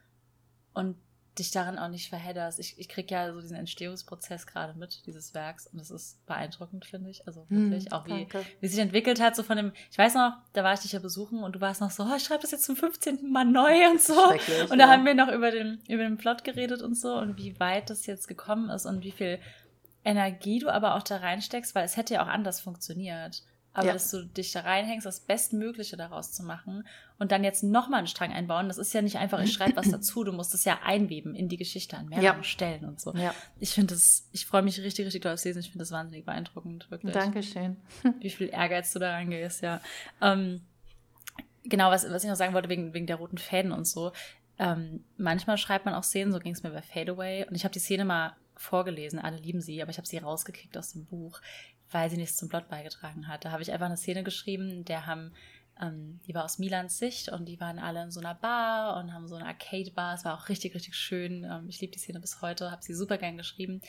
[0.74, 0.98] und
[1.40, 2.60] dich darin auch nicht verhedderst.
[2.60, 6.86] Ich, ich kriege ja so diesen Entstehungsprozess gerade mit, dieses Werks, und das ist beeindruckend,
[6.86, 7.28] finde ich.
[7.28, 8.28] Also hm, wirklich, hm, auch wie,
[8.60, 11.00] wie sich entwickelt hat, so von dem, ich weiß noch, da war ich dich ja
[11.00, 13.32] besuchen und du warst noch so, oh, ich schreibe das jetzt zum 15.
[13.32, 14.14] Mal neu und so.
[14.70, 14.88] Und da ja.
[14.88, 18.06] haben wir noch über den, über den Plot geredet und so und wie weit das
[18.06, 19.40] jetzt gekommen ist und wie viel
[20.08, 23.43] Energie du aber auch da reinsteckst, weil es hätte ja auch anders funktioniert.
[23.74, 23.93] Aber ja.
[23.93, 26.88] dass du dich da reinhängst, das Bestmögliche daraus zu machen
[27.20, 29.91] und dann jetzt nochmal einen Strang einbauen, das ist ja nicht einfach, ich schreibe was
[29.91, 32.43] dazu, du musst es ja einweben in die Geschichte an mehreren ja.
[32.43, 33.13] Stellen und so.
[33.13, 33.36] Ja.
[33.60, 35.60] Ich finde das, ich freue mich richtig, richtig doll aufs Lesen.
[35.60, 37.13] Ich finde das wahnsinnig beeindruckend, wirklich.
[37.13, 37.78] Dankeschön.
[38.20, 39.80] Wie viel Ehrgeiz du da reingehst, ja.
[40.22, 40.62] Ähm,
[41.65, 44.12] genau, was, was ich noch sagen wollte, wegen, wegen der roten Fäden und so.
[44.58, 47.46] Ähm, manchmal schreibt man auch Szenen, so ging es mir bei Fadeaway.
[47.48, 50.78] Und ich habe die Szene mal vorgelesen, alle lieben sie, aber ich habe sie rausgekickt
[50.78, 51.41] aus dem Buch,
[51.91, 53.46] weil sie nichts zum Plot beigetragen hat.
[53.46, 55.34] Da habe ich einfach eine Szene geschrieben, der haben,
[55.82, 59.13] ähm, die war aus Milans Sicht und die waren alle in so einer Bar und
[59.13, 60.15] haben so eine Arcade-Bar.
[60.15, 61.43] Es war auch richtig, richtig schön.
[61.43, 63.82] Ähm, ich liebe die Szene bis heute, habe sie super gern geschrieben.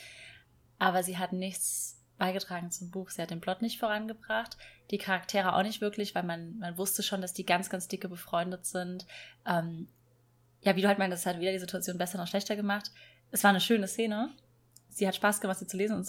[0.77, 3.09] Aber sie hat nichts beigetragen zum Buch.
[3.09, 4.57] Sie hat den Plot nicht vorangebracht,
[4.91, 8.09] die Charaktere auch nicht wirklich, weil man, man wusste schon, dass die ganz, ganz dicke
[8.09, 9.07] befreundet sind.
[9.47, 9.87] Ähm,
[10.61, 12.91] ja, wie du halt meinst, das hat wieder die Situation besser noch schlechter gemacht.
[13.31, 14.29] Es war eine schöne Szene,
[14.99, 16.05] sie hat Spaß gemacht, sie zu lesen und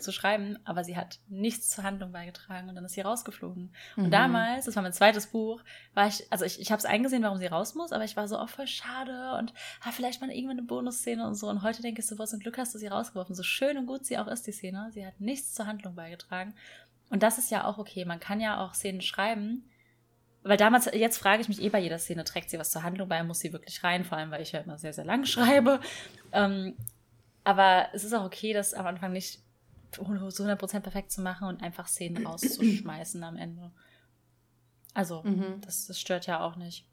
[0.00, 3.72] zu, schreiben, aber sie hat nichts zur Handlung beigetragen und dann ist sie rausgeflogen.
[3.96, 4.04] Mhm.
[4.04, 5.62] Und damals, das war mein zweites Buch,
[5.94, 8.26] war ich, also ich, ich habe es eingesehen, warum sie raus muss, aber ich war
[8.26, 9.54] so, oh, voll schade und
[9.84, 11.48] ah, vielleicht mal irgendwann eine Bonusszene und so.
[11.48, 13.34] Und heute denke ich so, was ein Glück hast du sie rausgeworfen.
[13.34, 14.90] So schön und gut sie auch ist, die Szene.
[14.92, 16.54] Sie hat nichts zur Handlung beigetragen.
[17.10, 18.04] Und das ist ja auch okay.
[18.04, 19.70] Man kann ja auch Szenen schreiben,
[20.42, 23.08] weil damals, jetzt frage ich mich eh bei jeder Szene, trägt sie was zur Handlung
[23.08, 25.80] bei, muss sie wirklich rein, vor allem, weil ich ja immer sehr, sehr lang schreibe.
[26.32, 26.76] Ähm,
[27.44, 29.40] aber es ist auch okay, das am Anfang nicht
[29.92, 33.70] zu 100% perfekt zu machen und einfach Szenen rauszuschmeißen am Ende.
[34.94, 35.60] Also, mhm.
[35.60, 36.86] das, das stört ja auch nicht.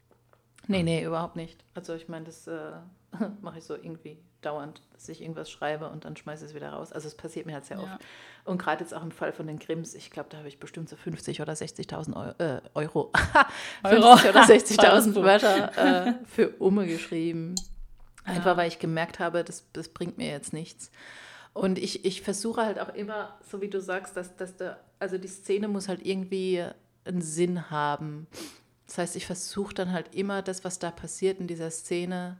[0.68, 1.64] Nee, nee, überhaupt nicht.
[1.74, 2.72] Also ich meine, das äh,
[3.40, 6.70] mache ich so irgendwie dauernd, dass ich irgendwas schreibe und dann schmeiße ich es wieder
[6.70, 6.92] raus.
[6.92, 7.82] Also es passiert mir halt sehr ja.
[7.84, 8.04] oft.
[8.44, 10.88] Und gerade jetzt auch im Fall von den Grimms, ich glaube, da habe ich bestimmt
[10.88, 13.12] so 50 oder 60.000 Euro, äh, Euro.
[13.86, 17.54] 50 oder 60.000 Wörter äh, für Umme geschrieben.
[18.24, 18.56] Einfach ja.
[18.56, 20.90] weil ich gemerkt habe, das, das bringt mir jetzt nichts.
[21.54, 25.18] Und ich, ich versuche halt auch immer, so wie du sagst, dass, dass der, also
[25.18, 26.64] die Szene muss halt irgendwie
[27.04, 28.26] einen Sinn haben.
[28.86, 32.38] Das heißt, ich versuche dann halt immer das, was da passiert in dieser Szene,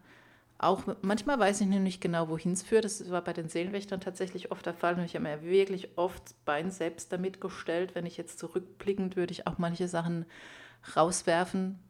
[0.62, 2.85] auch manchmal weiß ich nicht genau, wohin es führt.
[2.85, 4.95] Das war bei den Seelenwächtern tatsächlich oft der Fall.
[4.95, 7.97] Und ich habe mir wirklich oft Bein selbst damit gestellt.
[7.97, 10.25] Wenn ich jetzt zurückblickend würde ich auch manche Sachen
[10.95, 11.81] rauswerfen.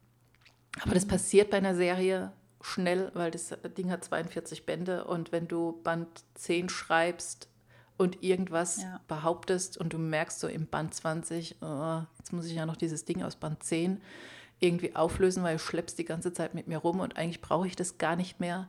[0.81, 1.11] Aber das mhm.
[1.11, 6.09] passiert bei einer Serie schnell, weil das Ding hat 42 Bände und wenn du Band
[6.35, 7.48] 10 schreibst
[7.96, 9.01] und irgendwas ja.
[9.09, 13.05] behauptest und du merkst so im Band 20, oh, jetzt muss ich ja noch dieses
[13.05, 14.01] Ding aus Band 10
[14.61, 17.77] irgendwie auflösen, weil du schleppst die ganze Zeit mit mir rum und eigentlich brauche ich
[17.77, 18.68] das gar nicht mehr.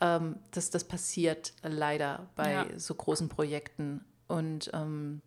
[0.00, 2.66] Ähm, das, das passiert leider bei ja.
[2.76, 5.20] so großen Projekten und ähm,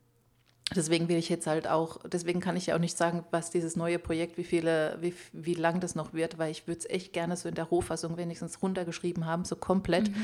[0.75, 3.77] Deswegen will ich jetzt halt auch, deswegen kann ich ja auch nicht sagen, was dieses
[3.77, 7.13] neue Projekt, wie viele, wie, wie lang das noch wird, weil ich würde es echt
[7.13, 10.15] gerne so in der Rohfassung wenigstens runtergeschrieben haben, so komplett, mhm.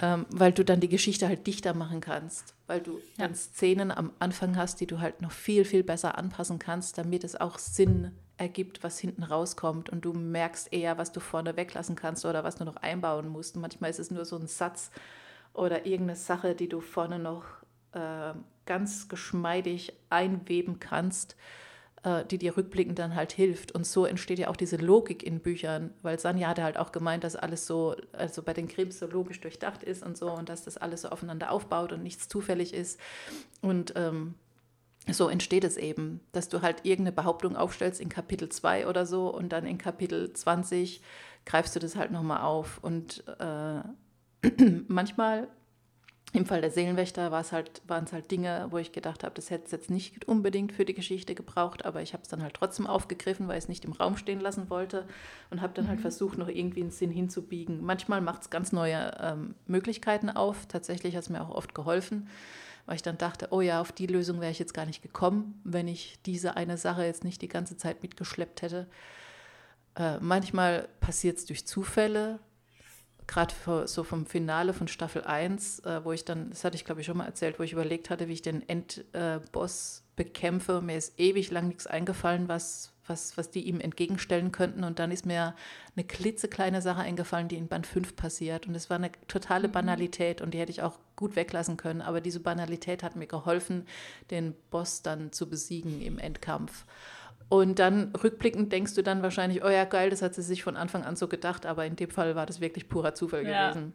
[0.00, 2.98] ähm, weil du dann die Geschichte halt dichter machen kannst, weil du ja.
[3.18, 7.22] dann Szenen am Anfang hast, die du halt noch viel, viel besser anpassen kannst, damit
[7.22, 11.94] es auch Sinn ergibt, was hinten rauskommt und du merkst eher, was du vorne weglassen
[11.94, 13.54] kannst oder was du noch einbauen musst.
[13.54, 14.90] Und manchmal ist es nur so ein Satz
[15.54, 17.44] oder irgendeine Sache, die du vorne noch
[17.92, 18.34] äh,
[18.66, 21.36] ganz geschmeidig einweben kannst,
[22.04, 23.72] äh, die dir rückblickend dann halt hilft.
[23.72, 27.24] Und so entsteht ja auch diese Logik in Büchern, weil Sanja hatte halt auch gemeint,
[27.24, 30.64] dass alles so, also bei den Krims so logisch durchdacht ist und so und dass
[30.64, 32.98] das alles so aufeinander aufbaut und nichts zufällig ist.
[33.60, 34.34] Und ähm,
[35.10, 39.28] so entsteht es eben, dass du halt irgendeine Behauptung aufstellst in Kapitel 2 oder so
[39.28, 41.02] und dann in Kapitel 20
[41.44, 42.78] greifst du das halt nochmal auf.
[42.82, 43.82] Und äh,
[44.88, 45.48] manchmal
[46.34, 49.34] im Fall der Seelenwächter war es halt, waren es halt Dinge, wo ich gedacht habe,
[49.34, 52.42] das hätte es jetzt nicht unbedingt für die Geschichte gebraucht, aber ich habe es dann
[52.42, 55.06] halt trotzdem aufgegriffen, weil ich es nicht im Raum stehen lassen wollte
[55.50, 56.04] und habe dann halt mhm.
[56.04, 57.84] halt versucht, noch irgendwie einen Sinn hinzubiegen.
[57.84, 60.64] Manchmal macht es ganz neue ähm, Möglichkeiten auf.
[60.66, 62.28] Tatsächlich hat es mir auch oft geholfen,
[62.86, 65.60] weil ich dann dachte, oh ja, auf die Lösung wäre ich jetzt gar nicht gekommen,
[65.64, 68.86] wenn ich diese eine Sache jetzt nicht die ganze Zeit mitgeschleppt hätte.
[69.96, 72.38] Äh, manchmal passiert es durch Zufälle,
[73.32, 73.54] gerade
[73.86, 77.06] so vom Finale von Staffel 1, äh, wo ich dann, das hatte ich glaube ich
[77.06, 80.82] schon mal erzählt, wo ich überlegt hatte, wie ich den Endboss äh, bekämpfe.
[80.82, 84.84] Mir ist ewig lang nichts eingefallen, was, was, was die ihm entgegenstellen könnten.
[84.84, 85.54] Und dann ist mir
[85.96, 88.66] eine klitzekleine Sache eingefallen, die in Band 5 passiert.
[88.66, 89.72] Und es war eine totale mhm.
[89.72, 92.02] Banalität und die hätte ich auch gut weglassen können.
[92.02, 93.86] Aber diese Banalität hat mir geholfen,
[94.30, 96.84] den Boss dann zu besiegen im Endkampf.
[97.52, 100.74] Und dann rückblickend denkst du dann wahrscheinlich, oh ja, geil, das hat sie sich von
[100.74, 103.68] Anfang an so gedacht, aber in dem Fall war das wirklich purer Zufall ja.
[103.68, 103.92] gewesen.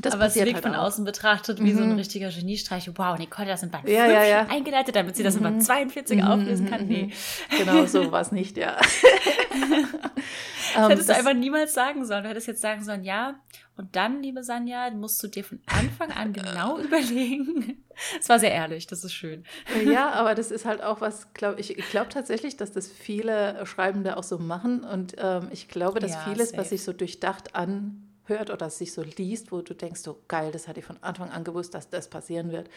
[0.00, 0.84] Das aber es wirkt halt von auch.
[0.84, 1.76] außen betrachtet wie mhm.
[1.76, 1.96] so ein mhm.
[1.96, 2.90] richtiger Geniestreich.
[2.94, 4.46] Wow, Nicole das in Band ja, 5 ja, ja.
[4.48, 6.26] eingeleitet, damit sie das in Band 42 mhm.
[6.26, 6.86] auflösen kann.
[6.86, 7.12] Nee.
[7.56, 8.76] Genau, so war es nicht, ja.
[10.74, 12.24] das um, hättest das du einfach niemals sagen sollen.
[12.24, 13.36] Du hättest jetzt sagen sollen, ja,
[13.76, 17.84] und dann, liebe Sanja, musst du dir von Anfang an genau überlegen.
[18.18, 19.44] Es war sehr ehrlich, das ist schön.
[19.84, 23.64] Ja, aber das ist halt auch was, glaub, ich, ich glaube tatsächlich, dass das viele
[23.66, 24.82] Schreibende auch so machen.
[24.82, 26.60] Und ähm, ich glaube, dass ja, vieles, safe.
[26.60, 30.50] was sich so durchdacht an hört oder sich so liest, wo du denkst, so geil,
[30.52, 32.68] das hatte ich von Anfang an gewusst, dass das passieren wird,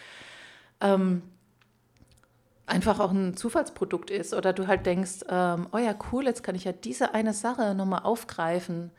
[0.82, 1.24] ähm,
[2.66, 4.34] einfach auch ein Zufallsprodukt ist.
[4.34, 7.74] Oder du halt denkst, ähm, oh ja, cool, jetzt kann ich ja diese eine Sache
[7.76, 8.92] nochmal aufgreifen,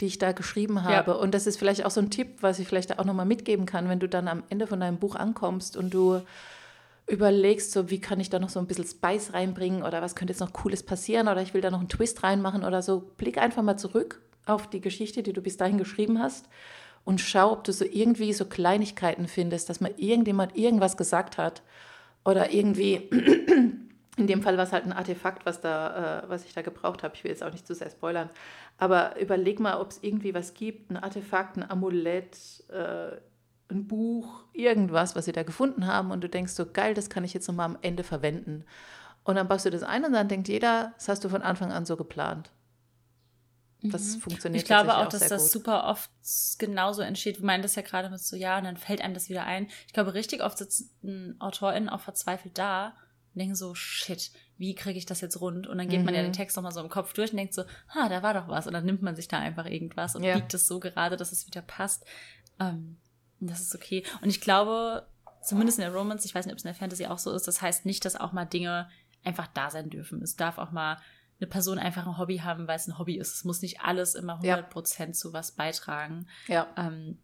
[0.00, 1.12] die ich da geschrieben habe.
[1.12, 1.16] Ja.
[1.16, 3.88] Und das ist vielleicht auch so ein Tipp, was ich vielleicht auch nochmal mitgeben kann,
[3.88, 6.20] wenn du dann am Ende von deinem Buch ankommst und du
[7.06, 10.32] überlegst, so wie kann ich da noch so ein bisschen Spice reinbringen oder was könnte
[10.32, 13.00] jetzt noch Cooles passieren oder ich will da noch einen Twist reinmachen oder so.
[13.16, 16.48] Blick einfach mal zurück auf die Geschichte, die du bis dahin geschrieben hast
[17.04, 21.62] und schau, ob du so irgendwie so Kleinigkeiten findest, dass mal irgendjemand irgendwas gesagt hat
[22.24, 22.96] oder irgendwie,
[24.16, 27.02] in dem Fall war es halt ein Artefakt, was, da, äh, was ich da gebraucht
[27.02, 27.14] habe.
[27.14, 28.28] Ich will jetzt auch nicht zu sehr spoilern,
[28.76, 32.36] aber überleg mal, ob es irgendwie was gibt, ein Artefakt, ein Amulett,
[32.68, 33.16] äh,
[33.70, 37.24] ein Buch, irgendwas, was sie da gefunden haben und du denkst so, geil, das kann
[37.24, 38.64] ich jetzt nochmal am Ende verwenden.
[39.24, 41.70] Und dann baust du das ein und dann denkt jeder, das hast du von Anfang
[41.70, 42.50] an so geplant.
[43.82, 44.20] Das mhm.
[44.20, 45.52] funktioniert Ich glaube auch, dass das gut.
[45.52, 46.10] super oft
[46.58, 47.38] genauso entsteht.
[47.38, 49.68] Wir meinen das ja gerade mit so, ja, und dann fällt einem das wieder ein.
[49.86, 52.96] Ich glaube, richtig oft sitzen AutorInnen auch verzweifelt da
[53.34, 55.68] und denken so, shit, wie kriege ich das jetzt rund?
[55.68, 56.06] Und dann geht mhm.
[56.06, 56.36] man ja den mhm.
[56.36, 57.62] Text nochmal so im Kopf durch und denkt so,
[57.94, 58.66] ha, da war doch was.
[58.66, 60.34] Und dann nimmt man sich da einfach irgendwas und ja.
[60.34, 62.04] biegt es so gerade, dass es wieder passt.
[62.58, 62.96] Ähm,
[63.38, 64.04] das ist okay.
[64.22, 65.06] Und ich glaube,
[65.40, 67.46] zumindest in der Romance, ich weiß nicht, ob es in der Fantasy auch so ist,
[67.46, 68.88] das heißt nicht, dass auch mal Dinge
[69.22, 70.20] einfach da sein dürfen.
[70.22, 70.96] Es darf auch mal
[71.40, 73.34] eine Person einfach ein Hobby haben, weil es ein Hobby ist.
[73.34, 75.12] Es muss nicht alles immer 100% ja.
[75.12, 76.26] zu was beitragen.
[76.48, 76.66] Ja.
[76.76, 77.18] Ähm,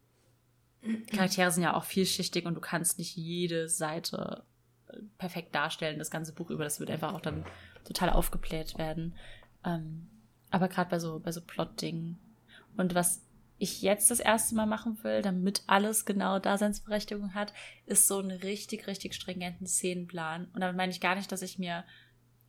[1.11, 4.45] Charaktere sind ja auch vielschichtig und du kannst nicht jede Seite
[4.89, 6.65] äh, perfekt darstellen, das ganze Buch über.
[6.65, 7.45] Das wird einfach auch dann
[7.85, 9.15] total aufgebläht werden.
[9.65, 10.09] Ähm,
[10.51, 12.19] aber gerade bei so, bei so Plot-Dingen.
[12.77, 13.23] Und was
[13.59, 17.53] ich jetzt das erste Mal machen will, damit alles genau Daseinsberechtigung hat,
[17.87, 20.49] ist so einen richtig, richtig stringenten Szenenplan.
[20.53, 21.85] Und damit meine ich gar nicht, dass ich mir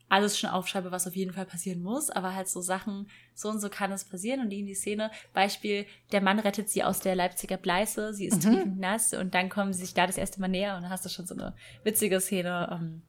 [0.07, 3.59] alles schon aufschreibe, was auf jeden Fall passieren muss, aber halt so Sachen, so und
[3.59, 5.11] so kann es passieren und die in die Szene.
[5.33, 8.49] Beispiel, der Mann rettet sie aus der Leipziger Bleiße, sie ist mhm.
[8.49, 11.05] triefend nass und dann kommen sie sich da das erste Mal näher und dann hast
[11.05, 13.01] du schon so eine witzige Szene, ähm,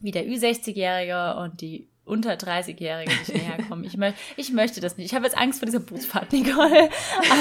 [0.00, 3.84] wie der Ü60-Jährige und die unter 30-Jährige nicht näher kommen.
[3.84, 5.06] Ich, mö ich möchte das nicht.
[5.06, 6.88] Ich habe jetzt Angst vor dieser Bootsfahrt, Nicole.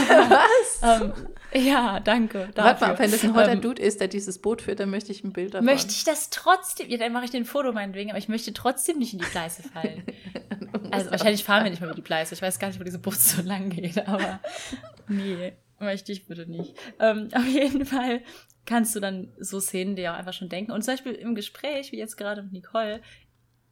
[0.09, 0.39] Aber,
[0.81, 1.01] Was?
[1.01, 1.13] Ähm,
[1.53, 2.49] ja, danke.
[2.55, 5.11] Warte mal, wenn das ein hotter ähm, Dude ist, der dieses Boot führt, dann möchte
[5.11, 5.65] ich ein Bild davon.
[5.65, 8.97] Möchte ich das trotzdem, ja, dann mache ich den Foto meinetwegen, aber ich möchte trotzdem
[8.97, 10.03] nicht in die Pleiße fallen.
[10.91, 12.33] also wahrscheinlich fahren wir nicht mal über die Pleiße.
[12.33, 14.39] Ich weiß gar nicht, wo diese Boot so lang geht, aber
[15.07, 16.73] nee, möchte ich bitte nicht.
[16.99, 18.21] Ähm, auf jeden Fall
[18.65, 20.71] kannst du dann so Szenen dir auch einfach schon denken.
[20.71, 23.01] Und zum Beispiel im Gespräch, wie jetzt gerade mit Nicole,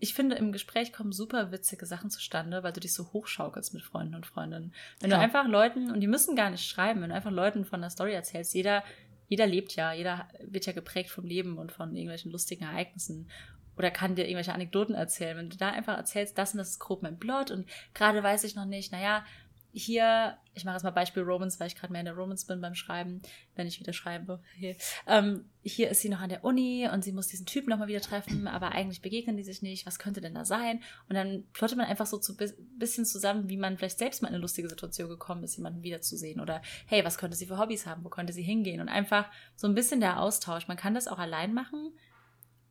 [0.04, 3.84] ich finde, im Gespräch kommen super witzige Sachen zustande, weil du dich so hochschaukelst mit
[3.84, 4.74] Freunden und Freundinnen.
[5.00, 5.16] Wenn ja.
[5.16, 7.90] du einfach Leuten, und die müssen gar nicht schreiben, wenn du einfach Leuten von der
[7.90, 8.84] Story erzählst, jeder,
[9.30, 13.30] jeder lebt ja, jeder wird ja geprägt vom Leben und von irgendwelchen lustigen Ereignissen
[13.78, 15.38] oder kann dir irgendwelche Anekdoten erzählen.
[15.38, 18.44] Wenn du da einfach erzählst, das und das ist grob mein Plot und gerade weiß
[18.44, 19.24] ich noch nicht, naja,
[19.76, 22.62] hier, ich mache jetzt mal Beispiel Romans, weil ich gerade mehr in der Romans bin
[22.62, 23.24] beim Schreiben,
[23.56, 24.40] wenn ich wieder schreibe.
[24.56, 24.76] Hier,
[25.08, 28.02] ähm, hier ist sie noch an der Uni und sie muss diesen Typen nochmal wieder
[28.02, 29.86] treffen, aber eigentlich begegnen die sich nicht.
[29.88, 30.84] Was könnte denn da sein?
[31.10, 32.38] Und dann plottet man einfach so zu
[32.78, 36.40] bisschen zusammen, wie man vielleicht selbst mal in eine lustige Situation gekommen ist, jemanden wiederzusehen.
[36.40, 38.04] Oder hey, was könnte sie für Hobbys haben?
[38.04, 38.80] Wo könnte sie hingehen?
[38.80, 40.68] Und einfach so ein bisschen der Austausch.
[40.68, 41.94] Man kann das auch allein machen.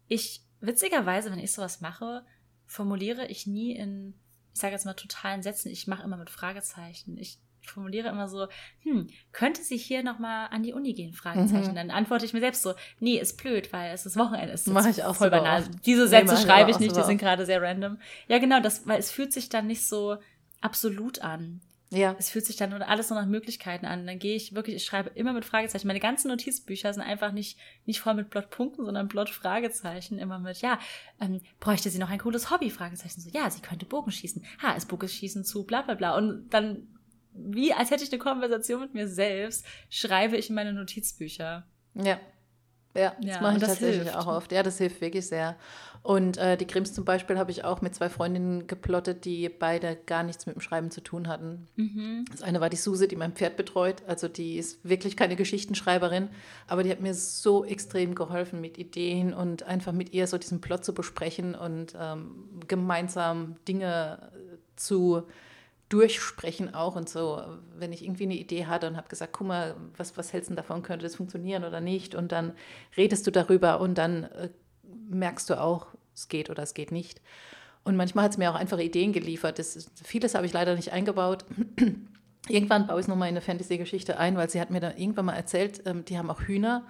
[0.07, 2.25] Ich, witzigerweise, wenn ich sowas mache,
[2.67, 4.15] formuliere ich nie in
[4.55, 7.17] ich sage jetzt mal totalen Sätzen, ich mache immer mit Fragezeichen.
[7.19, 8.49] Ich formuliere immer so,
[8.81, 11.13] hm, könnte sie hier nochmal an die Uni gehen?
[11.13, 11.73] Fragezeichen.
[11.73, 11.77] Mhm.
[11.77, 14.53] Dann antworte ich mir selbst so, nee, ist blöd, weil es ist Wochenende.
[14.53, 15.65] Ist Mache ich auch voll banal.
[15.87, 17.99] Diese Sätze nee, schreibe ich nicht, die sind gerade sehr random.
[18.29, 20.17] Ja, genau, das, weil es fühlt sich dann nicht so
[20.61, 21.61] absolut an.
[21.93, 22.17] Ja.
[22.19, 24.07] Es fühlt sich dann alles nur nach Möglichkeiten an.
[24.07, 25.87] Dann gehe ich wirklich, ich schreibe immer mit Fragezeichen.
[25.87, 30.19] Meine ganzen Notizbücher sind einfach nicht, nicht voll mit Plotpunkten, sondern Plot-Fragezeichen.
[30.19, 30.79] Immer mit, ja,
[31.21, 32.71] ähm, bräuchte sie noch ein cooles Hobby?
[32.71, 33.21] Fragezeichen.
[33.21, 34.43] So, ja, sie könnte Bogenschießen.
[34.63, 36.17] Ha, ist Bogenschießen zu, bla, bla, bla.
[36.17, 36.89] Und dann,
[37.35, 41.67] wie als hätte ich eine Konversation mit mir selbst, schreibe ich in meine Notizbücher.
[41.95, 42.19] Ja.
[42.95, 44.17] Ja, das ja, mache ich tatsächlich hilft.
[44.17, 44.53] auch oft.
[44.53, 45.57] Ja, das hilft wirklich sehr.
[46.03, 49.97] Und äh, die Grimms zum Beispiel habe ich auch mit zwei Freundinnen geplottet, die beide
[49.97, 51.69] gar nichts mit dem Schreiben zu tun hatten.
[51.77, 52.25] Mhm.
[52.31, 54.03] Das eine war die Suse, die mein Pferd betreut.
[54.09, 56.29] Also die ist wirklich keine Geschichtenschreiberin,
[56.67, 60.61] aber die hat mir so extrem geholfen mit Ideen und einfach mit ihr so diesen
[60.61, 64.33] Plot zu besprechen und ähm, gemeinsam Dinge
[64.75, 65.23] zu
[65.93, 67.43] durchsprechen auch und so,
[67.77, 70.55] wenn ich irgendwie eine Idee hatte und habe gesagt, guck mal, was, was hältst du
[70.55, 72.15] davon, könnte das funktionieren oder nicht?
[72.15, 72.55] Und dann
[72.97, 74.49] redest du darüber und dann äh,
[75.11, 77.21] merkst du auch, es geht oder es geht nicht.
[77.85, 79.59] Und manchmal hat es mir auch einfach Ideen geliefert.
[79.59, 81.45] Das, vieles habe ich leider nicht eingebaut.
[82.49, 85.27] Irgendwann baue ich es nochmal in eine Fantasy-Geschichte ein, weil sie hat mir dann irgendwann
[85.27, 86.87] mal erzählt, ähm, die haben auch Hühner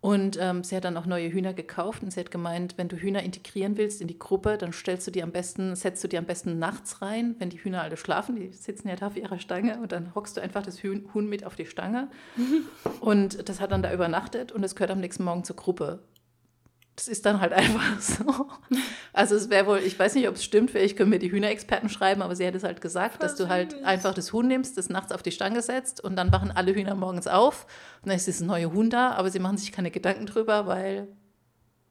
[0.00, 2.96] und ähm, sie hat dann auch neue Hühner gekauft und sie hat gemeint, wenn du
[2.96, 6.16] Hühner integrieren willst in die Gruppe, dann stellst du die am besten, setzt du die
[6.16, 9.38] am besten nachts rein, wenn die Hühner alle schlafen, die sitzen ja da auf ihrer
[9.38, 12.08] Stange und dann hockst du einfach das Huhn mit auf die Stange.
[13.00, 15.98] und das hat dann da übernachtet und es gehört am nächsten Morgen zur Gruppe
[17.00, 18.48] das ist dann halt einfach so.
[19.12, 21.88] Also es wäre wohl, ich weiß nicht, ob es stimmt, vielleicht können mir die Hühnerexperten
[21.88, 24.76] schreiben, aber sie hat es halt gesagt, Voll dass du halt einfach das Huhn nimmst,
[24.76, 27.66] das nachts auf die Stange setzt und dann wachen alle Hühner morgens auf
[28.02, 31.08] und dann ist das neue Huhn da, aber sie machen sich keine Gedanken drüber, weil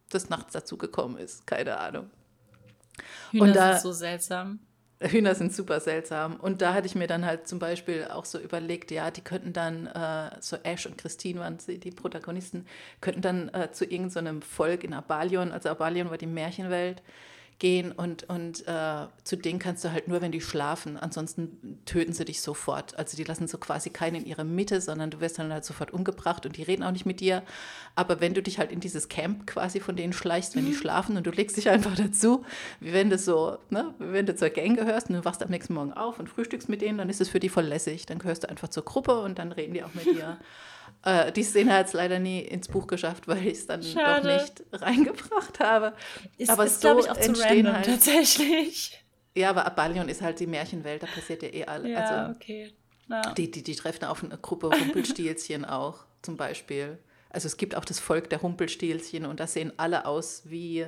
[0.10, 1.48] das nachts dazu gekommen ist.
[1.48, 2.10] Keine Ahnung.
[3.32, 4.60] Hühner und da, sind so seltsam.
[5.01, 6.35] Hühner sind super seltsam.
[6.35, 9.53] Und da hatte ich mir dann halt zum Beispiel auch so überlegt, ja, die könnten
[9.53, 12.65] dann, äh, so Ash und Christine waren die Protagonisten,
[12.99, 17.01] könnten dann äh, zu irgendeinem so Volk in Abalion, also Abalion war die Märchenwelt,
[17.60, 20.98] gehen und, und äh, zu denen kannst du halt nur, wenn die schlafen.
[20.98, 22.98] Ansonsten töten sie dich sofort.
[22.98, 25.91] Also die lassen so quasi keinen in ihre Mitte, sondern du wirst dann halt sofort
[25.91, 27.43] umgebracht und die reden auch nicht mit dir.
[27.95, 30.78] Aber wenn du dich halt in dieses Camp quasi von denen schleichst, wenn die mhm.
[30.78, 32.45] schlafen und du legst dich einfach dazu,
[32.80, 35.74] wie wenn du so, ne, wenn du zur Gang gehörst und du wachst am nächsten
[35.74, 38.06] Morgen auf und frühstückst mit denen, dann ist es für die voll lässig.
[38.06, 40.38] Dann gehörst du einfach zur Gruppe und dann reden die auch mit dir.
[41.03, 44.27] Äh, die Szene hat es leider nie ins Buch geschafft, weil ich es dann Schade.
[44.27, 45.93] doch nicht reingebracht habe.
[46.38, 49.03] Ist, aber ist, so ich, auch entstehen random, halt, tatsächlich.
[49.35, 51.91] Ja, aber Abalion ist halt die Märchenwelt, da passiert ja eh alles.
[51.91, 52.73] Ja, also, okay.
[53.07, 53.33] Ja.
[53.33, 56.99] Die, die, die treffen auf eine Gruppe Rumpelstilzchen auch, zum Beispiel.
[57.29, 60.85] Also es gibt auch das Volk der Rumpelstilzchen und das sehen alle aus wie,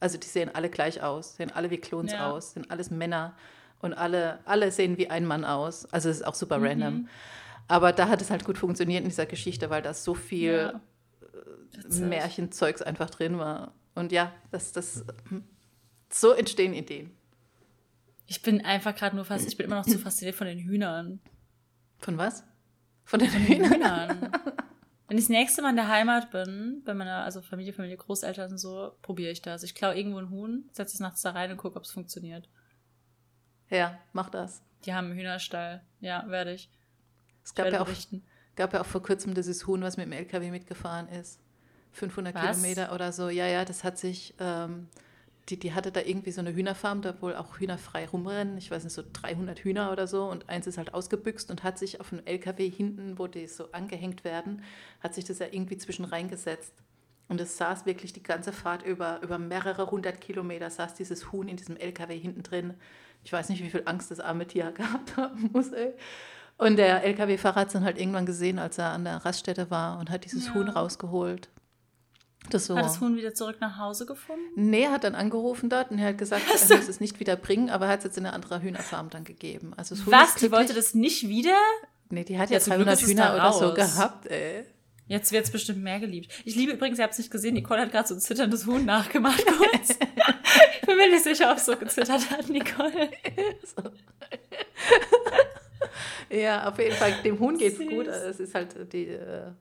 [0.00, 2.30] also die sehen alle gleich aus, sehen alle wie Klons ja.
[2.30, 3.34] aus, sind alles Männer
[3.80, 5.86] und alle, alle sehen wie ein Mann aus.
[5.86, 6.66] Also es ist auch super mhm.
[6.66, 7.08] random.
[7.72, 10.80] Aber da hat es halt gut funktioniert in dieser Geschichte, weil da so viel ja.
[11.88, 13.72] Äh, Märchenzeugs einfach drin war.
[13.94, 15.42] Und ja, das, das, hm,
[16.10, 17.16] so entstehen Ideen.
[18.26, 21.20] Ich bin einfach gerade nur fast, ich bin immer noch zu fasziniert von den Hühnern.
[22.00, 22.44] Von was?
[23.06, 24.30] Von den, von den Hühnern.
[25.08, 28.50] Wenn ich das nächste Mal in der Heimat bin, bei meiner also Familie, Familie, Großeltern
[28.50, 29.62] und so, probiere ich das.
[29.62, 32.50] Ich klaue irgendwo ein Huhn, setze es nachts da rein und gucke, ob es funktioniert.
[33.70, 34.62] Ja, mach das.
[34.84, 35.80] Die haben einen Hühnerstall.
[36.00, 36.68] Ja, werde ich.
[37.44, 37.88] Es gab ja, auch,
[38.56, 41.40] gab ja auch vor kurzem dieses Huhn, was mit dem LKW mitgefahren ist.
[41.92, 42.42] 500 was?
[42.42, 43.28] Kilometer oder so.
[43.28, 44.88] Ja, ja, das hat sich, ähm,
[45.48, 48.56] die, die hatte da irgendwie so eine Hühnerfarm, da wohl auch Hühner frei rumrennen.
[48.58, 50.24] Ich weiß nicht, so 300 Hühner oder so.
[50.24, 53.70] Und eins ist halt ausgebüxt und hat sich auf einem LKW hinten, wo die so
[53.72, 54.62] angehängt werden,
[55.00, 56.72] hat sich das ja irgendwie zwischen reingesetzt.
[57.28, 61.48] Und es saß wirklich die ganze Fahrt über, über mehrere hundert Kilometer, saß dieses Huhn
[61.48, 62.74] in diesem LKW hinten drin.
[63.24, 65.94] Ich weiß nicht, wie viel Angst das arme Tier gehabt haben muss, ey.
[66.58, 69.98] Und der LKW-Fahrer hat es dann halt irgendwann gesehen, als er an der Raststätte war
[69.98, 70.54] und hat dieses ja.
[70.54, 71.48] Huhn rausgeholt.
[72.50, 72.76] Das so.
[72.76, 74.42] Hat das Huhn wieder zurück nach Hause gefunden?
[74.56, 77.36] Nee, er hat dann angerufen dort und er hat gesagt, er muss es nicht wieder
[77.36, 79.72] bringen, aber er hat es jetzt in eine andere Hühnerfarm dann gegeben.
[79.76, 80.34] Also das Huhn Was?
[80.36, 81.56] Die wollte das nicht wieder?
[82.10, 84.64] Nee, die hat ja, ja 300 Hühner oder so gehabt, ey.
[85.06, 86.32] Jetzt wird es bestimmt mehr geliebt.
[86.44, 88.84] Ich liebe übrigens, ihr habt es nicht gesehen, Nicole hat gerade so ein zitterndes Huhn
[88.84, 89.90] nachgemacht kurz.
[90.80, 93.10] ich bin mir nicht sicher, ob es so gezittert hat, Nicole.
[96.30, 98.06] ja, auf jeden Fall, dem Huhn geht es gut.
[98.06, 99.52] Es ist halt die äh,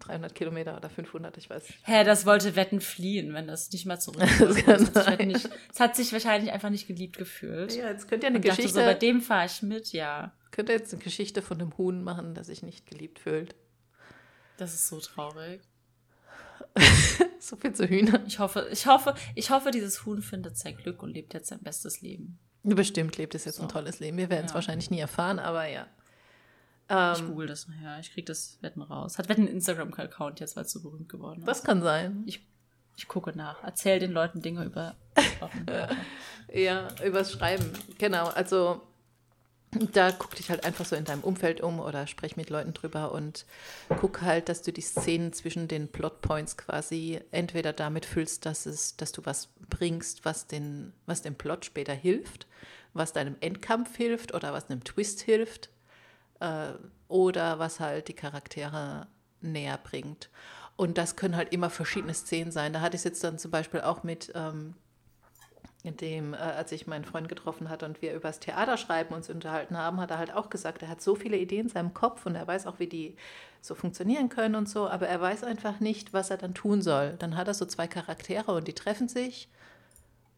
[0.00, 1.64] 300 Kilometer oder 500, ich weiß.
[1.84, 4.40] Hä, das wollte Wetten fliehen, wenn das nicht mal zurückkommt.
[4.66, 7.74] das, das, nicht, das hat sich wahrscheinlich einfach nicht geliebt gefühlt.
[7.74, 8.68] Ja, jetzt könnt ihr eine Geschichte.
[8.68, 10.32] So, bei dem fahre ich mit, ja.
[10.50, 13.54] Könnt ihr jetzt eine Geschichte von einem Huhn machen, das sich nicht geliebt fühlt?
[14.58, 15.60] Das ist so traurig.
[17.38, 18.22] so viel zu Hühner.
[18.26, 21.60] Ich hoffe, ich hoffe, ich hoffe, dieses Huhn findet sein Glück und lebt jetzt sein
[21.60, 22.38] bestes Leben.
[22.74, 23.62] Bestimmt lebt es jetzt so.
[23.62, 24.16] ein tolles Leben.
[24.16, 24.54] Wir werden es ja.
[24.56, 25.86] wahrscheinlich nie erfahren, aber ja.
[26.88, 27.98] Ähm, ich google das nachher.
[28.00, 29.18] Ich kriege das Wetten raus.
[29.18, 31.48] Hat Wetten einen Instagram-Account jetzt, weil es so berühmt geworden ist?
[31.48, 32.22] Das kann sein.
[32.26, 32.46] Ich,
[32.96, 33.62] ich gucke nach.
[33.62, 34.94] Erzähl den Leuten Dinge über.
[36.52, 37.72] ja, übers Schreiben.
[37.98, 38.26] Genau.
[38.28, 38.82] Also
[39.92, 43.12] da guck dich halt einfach so in deinem Umfeld um oder sprech mit Leuten drüber
[43.12, 43.46] und
[44.00, 48.96] guck halt, dass du die Szenen zwischen den Plotpoints quasi entweder damit füllst, dass es,
[48.96, 52.46] dass du was bringst, was den, was dem Plot später hilft,
[52.94, 55.70] was deinem Endkampf hilft oder was einem Twist hilft
[56.40, 56.72] äh,
[57.08, 59.06] oder was halt die Charaktere
[59.40, 60.30] näher bringt.
[60.76, 62.72] Und das können halt immer verschiedene Szenen sein.
[62.72, 64.74] Da hatte ich es jetzt dann zum Beispiel auch mit ähm,
[65.82, 69.30] in dem, äh, als ich meinen Freund getroffen hatte und wir über das Theaterschreiben uns
[69.30, 72.26] unterhalten haben, hat er halt auch gesagt, er hat so viele Ideen in seinem Kopf
[72.26, 73.16] und er weiß auch, wie die
[73.60, 77.14] so funktionieren können und so, aber er weiß einfach nicht, was er dann tun soll.
[77.18, 79.48] Dann hat er so zwei Charaktere und die treffen sich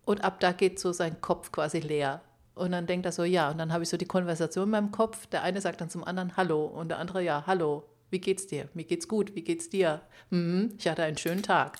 [0.04, 2.22] und ab da geht so sein Kopf quasi leer.
[2.54, 4.90] Und dann denkt er so, ja, und dann habe ich so die Konversation in meinem
[4.90, 5.26] Kopf.
[5.26, 8.68] Der eine sagt dann zum anderen Hallo und der andere, ja, hallo, wie geht's dir?
[8.74, 10.00] Mir geht's gut, wie geht's dir?
[10.30, 11.78] Mhm, ich hatte einen schönen Tag.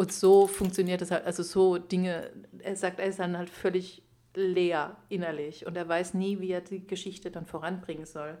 [0.00, 2.30] Und so funktioniert es halt, also so Dinge,
[2.60, 4.02] er sagt, er ist dann halt völlig
[4.34, 8.38] leer innerlich und er weiß nie, wie er die Geschichte dann voranbringen soll.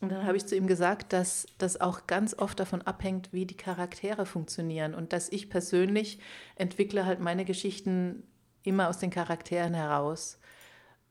[0.00, 3.46] Und dann habe ich zu ihm gesagt, dass das auch ganz oft davon abhängt, wie
[3.46, 6.18] die Charaktere funktionieren und dass ich persönlich
[6.56, 8.24] entwickle halt meine Geschichten
[8.64, 10.40] immer aus den Charakteren heraus.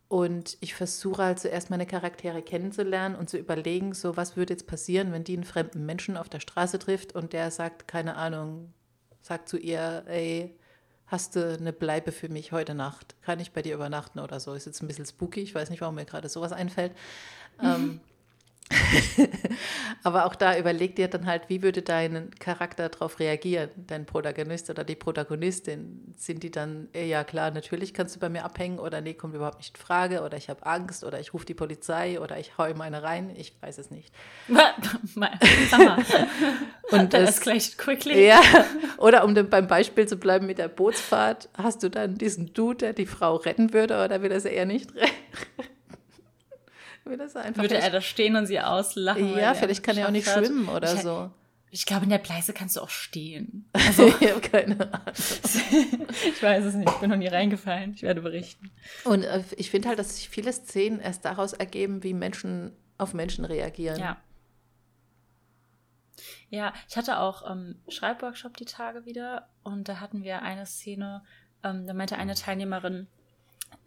[0.10, 4.68] Und ich versuche halt zuerst meine Charaktere kennenzulernen und zu überlegen, so was würde jetzt
[4.68, 8.74] passieren, wenn die einen fremden Menschen auf der Straße trifft und der sagt, keine Ahnung,
[9.22, 10.56] sagt zu ihr, ey,
[11.08, 13.16] hast du eine Bleibe für mich heute Nacht?
[13.22, 14.54] Kann ich bei dir übernachten oder so?
[14.54, 16.94] Ist jetzt ein bisschen spooky, ich weiß nicht, warum mir gerade sowas einfällt.
[17.60, 17.68] Mhm.
[17.68, 18.00] Ähm,
[20.04, 24.70] Aber auch da überleg dir dann halt, wie würde dein Charakter darauf reagieren, dein Protagonist
[24.70, 26.14] oder die Protagonistin?
[26.18, 29.36] Sind die dann, äh, ja klar, natürlich kannst du bei mir abhängen oder nee, kommt
[29.36, 32.58] überhaupt nicht in Frage oder ich habe Angst oder ich rufe die Polizei oder ich
[32.58, 33.32] hau ihm eine rein?
[33.36, 34.14] Ich weiß es nicht.
[36.92, 38.28] Und das escalated quickly.
[38.28, 38.42] Ja,
[38.98, 42.94] oder um beim Beispiel zu bleiben mit der Bootsfahrt, hast du dann diesen Dude, der
[42.94, 45.12] die Frau retten würde oder will er sie eher nicht retten?
[47.04, 49.38] Würde, Würde er da stehen und sie auslachen?
[49.38, 50.46] Ja, vielleicht kann er auch nicht hat.
[50.46, 51.32] schwimmen oder ich, so.
[51.74, 53.70] Ich glaube, in der Pleiße kannst du auch stehen.
[53.74, 55.14] Also, ich habe keine Ahnung.
[55.16, 57.94] ich weiß es nicht, ich bin noch nie reingefallen.
[57.94, 58.72] Ich werde berichten.
[59.06, 63.14] Und äh, ich finde halt, dass sich viele Szenen erst daraus ergeben, wie Menschen auf
[63.14, 64.00] Menschen reagieren.
[64.00, 64.18] Ja.
[66.50, 71.24] Ja, ich hatte auch ähm, Schreibworkshop die Tage wieder und da hatten wir eine Szene,
[71.64, 73.08] ähm, da meinte eine Teilnehmerin,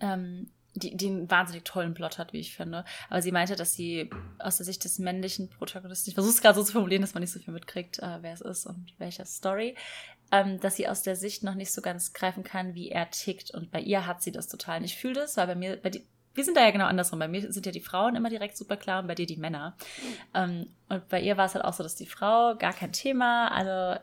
[0.01, 2.85] ähm, die, die einen wahnsinnig tollen Plot hat, wie ich finde.
[3.09, 6.59] Aber sie meinte, dass sie aus der Sicht des männlichen Protagonisten, ich versuche es gerade
[6.59, 9.25] so zu formulieren, dass man nicht so viel mitkriegt, äh, wer es ist und welcher
[9.25, 9.77] Story,
[10.33, 13.53] ähm, dass sie aus der Sicht noch nicht so ganz greifen kann, wie er tickt.
[13.53, 14.79] Und bei ihr hat sie das total.
[14.79, 17.21] Und ich fühle das, weil bei mir, bei die, wir sind da ja genau andersrum.
[17.21, 19.77] Bei mir sind ja die Frauen immer direkt super klar und bei dir die Männer.
[20.35, 23.53] Ähm, und bei ihr war es halt auch so, dass die Frau gar kein Thema,
[23.53, 24.03] alle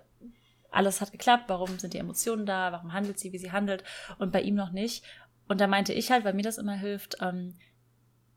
[0.71, 3.83] alles hat geklappt, warum sind die Emotionen da, warum handelt sie, wie sie handelt
[4.17, 5.03] und bei ihm noch nicht.
[5.47, 7.57] Und da meinte ich halt, weil mir das immer hilft, ähm,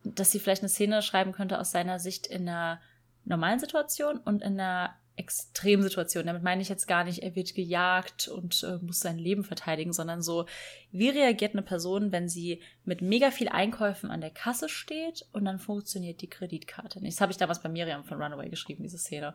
[0.05, 2.81] dass sie vielleicht eine Szene schreiben könnte aus seiner Sicht in einer
[3.25, 6.27] normalen Situation und in einer Extremsituation.
[6.27, 9.93] Damit meine ich jetzt gar nicht, er wird gejagt und äh, muss sein Leben verteidigen,
[9.93, 10.47] sondern so,
[10.91, 15.45] wie reagiert eine Person, wenn sie mit mega viel Einkäufen an der Kasse steht und
[15.45, 17.17] dann funktioniert die Kreditkarte nicht.
[17.17, 19.35] Das habe ich damals bei Miriam von Runaway geschrieben, diese Szene,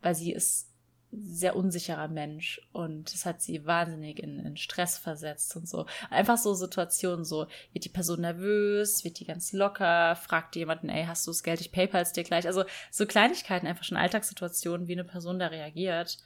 [0.00, 0.72] weil sie ist
[1.10, 5.86] sehr unsicherer Mensch und das hat sie wahnsinnig in, in, Stress versetzt und so.
[6.10, 11.06] Einfach so Situationen, so wird die Person nervös, wird die ganz locker, fragt jemanden, ey,
[11.06, 12.46] hast du das Geld, ich paypal's dir gleich.
[12.46, 16.18] Also so Kleinigkeiten, einfach schon Alltagssituationen, wie eine Person da reagiert,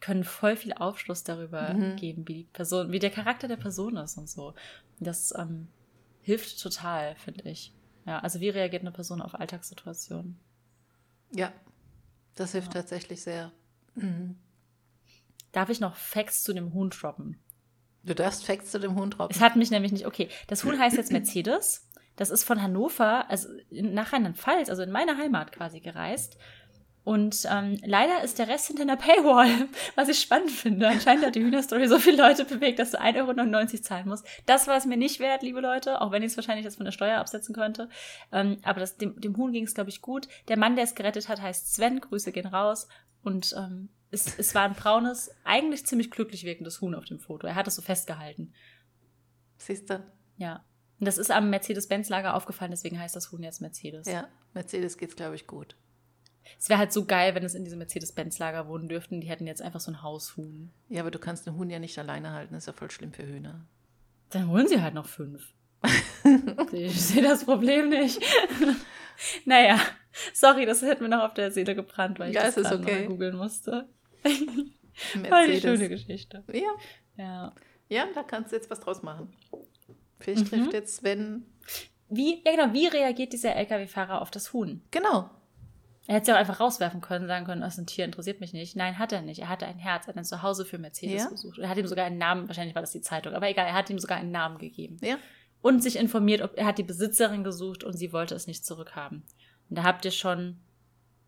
[0.00, 1.96] können voll viel Aufschluss darüber mhm.
[1.96, 4.54] geben, wie die Person, wie der Charakter der Person ist und so.
[5.00, 5.68] Das ähm,
[6.22, 7.72] hilft total, finde ich.
[8.06, 10.38] Ja, also wie reagiert eine Person auf Alltagssituationen?
[11.34, 11.52] Ja,
[12.36, 12.80] das hilft ja.
[12.80, 13.52] tatsächlich sehr.
[13.98, 14.38] Mhm.
[15.52, 17.38] Darf ich noch Facts zu dem Huhn droppen?
[18.04, 19.34] Du darfst Facts zu dem Huhn droppen.
[19.34, 20.06] Es hat mich nämlich nicht.
[20.06, 21.88] Okay, das Huhn heißt jetzt Mercedes.
[22.16, 26.36] Das ist von Hannover, also nach Rheinland-Pfalz, also in meine Heimat quasi gereist.
[27.08, 29.48] Und ähm, leider ist der Rest hinter einer Paywall,
[29.94, 30.88] was ich spannend finde.
[30.88, 34.26] Anscheinend hat die Hühnerstory so viele Leute bewegt, dass du 1,99 Euro zahlen musst.
[34.44, 36.84] Das war es mir nicht wert, liebe Leute, auch wenn ich es wahrscheinlich jetzt von
[36.84, 37.88] der Steuer absetzen könnte.
[38.30, 40.28] Ähm, aber das, dem, dem Huhn ging es, glaube ich, gut.
[40.48, 42.00] Der Mann, der es gerettet hat, heißt Sven.
[42.00, 42.88] Grüße gehen raus.
[43.22, 47.46] Und ähm, es, es war ein braunes, eigentlich ziemlich glücklich wirkendes Huhn auf dem Foto.
[47.46, 48.52] Er hat es so festgehalten.
[49.58, 50.02] Siehst du?
[50.36, 50.64] Ja.
[50.98, 54.06] Und das ist am Mercedes-Benz-Lager aufgefallen, deswegen heißt das Huhn jetzt Mercedes.
[54.06, 55.76] Ja, Mercedes geht's, glaube ich, gut.
[56.58, 59.20] Es wäre halt so geil, wenn es in diesem Mercedes-Benz-Lager wohnen dürften.
[59.20, 60.72] Die hätten jetzt einfach so ein Haushuhn.
[60.88, 62.54] Ja, aber du kannst einen Huhn ja nicht alleine halten.
[62.54, 63.66] Das ist ja voll schlimm für Hühner.
[64.30, 65.52] Dann holen sie halt noch fünf.
[66.72, 68.20] ich sehe das Problem nicht.
[69.44, 69.78] naja,
[70.32, 73.06] sorry, das hätte mir noch auf der Seele gebrannt, weil ich Ja, das ist okay.
[73.06, 73.88] googeln musste.
[74.22, 75.60] Voll Mercedes.
[75.62, 76.44] schöne Geschichte.
[76.52, 76.62] Ja.
[77.16, 77.52] Ja.
[77.88, 79.32] ja, da kannst du jetzt was draus machen.
[80.20, 80.48] Vielleicht Mhm.
[80.48, 81.46] trifft jetzt Sven.
[82.08, 84.82] Wie, ja genau, wie reagiert dieser LKW-Fahrer auf das Huhn?
[84.90, 85.30] Genau.
[86.06, 88.40] Er hätte es ja auch einfach rauswerfen können, sagen können, das ist ein Tier, interessiert
[88.40, 88.76] mich nicht.
[88.76, 89.40] Nein, hat er nicht.
[89.40, 91.28] Er hatte ein Herz, er hat ein Zuhause für Mercedes Ja.
[91.28, 91.58] gesucht.
[91.58, 93.90] Er hat ihm sogar einen Namen, wahrscheinlich war das die Zeitung, aber egal, er hat
[93.90, 94.96] ihm sogar einen Namen gegeben.
[95.02, 95.18] Ja.
[95.60, 99.22] Und sich informiert, ob er hat die Besitzerin gesucht und sie wollte es nicht zurückhaben.
[99.70, 100.56] Und da habt ihr schon,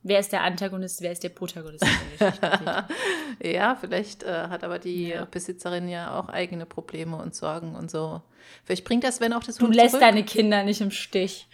[0.02, 1.84] wer ist der Antagonist, wer ist der Protagonist
[2.18, 2.88] der?
[3.42, 5.24] Ja, vielleicht äh, hat aber die Ja.
[5.24, 8.22] Besitzerin ja auch eigene Probleme und Sorgen und so.
[8.64, 10.02] Vielleicht bringt das Sven auch das Du Huhn lässt zurück.
[10.02, 11.48] deine Kinder nicht im Stich.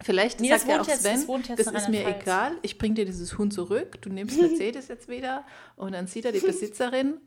[0.00, 1.24] Vielleicht Nee, sagt ja auch jetzt- Sven,
[1.56, 2.22] das das ist mir Rheinland-Pfalz.
[2.22, 5.44] egal, ich bringe dir dieses Huhn zurück, du nimmst Mercedes jetzt wieder
[5.76, 7.18] und dann sieht er die Besitzerin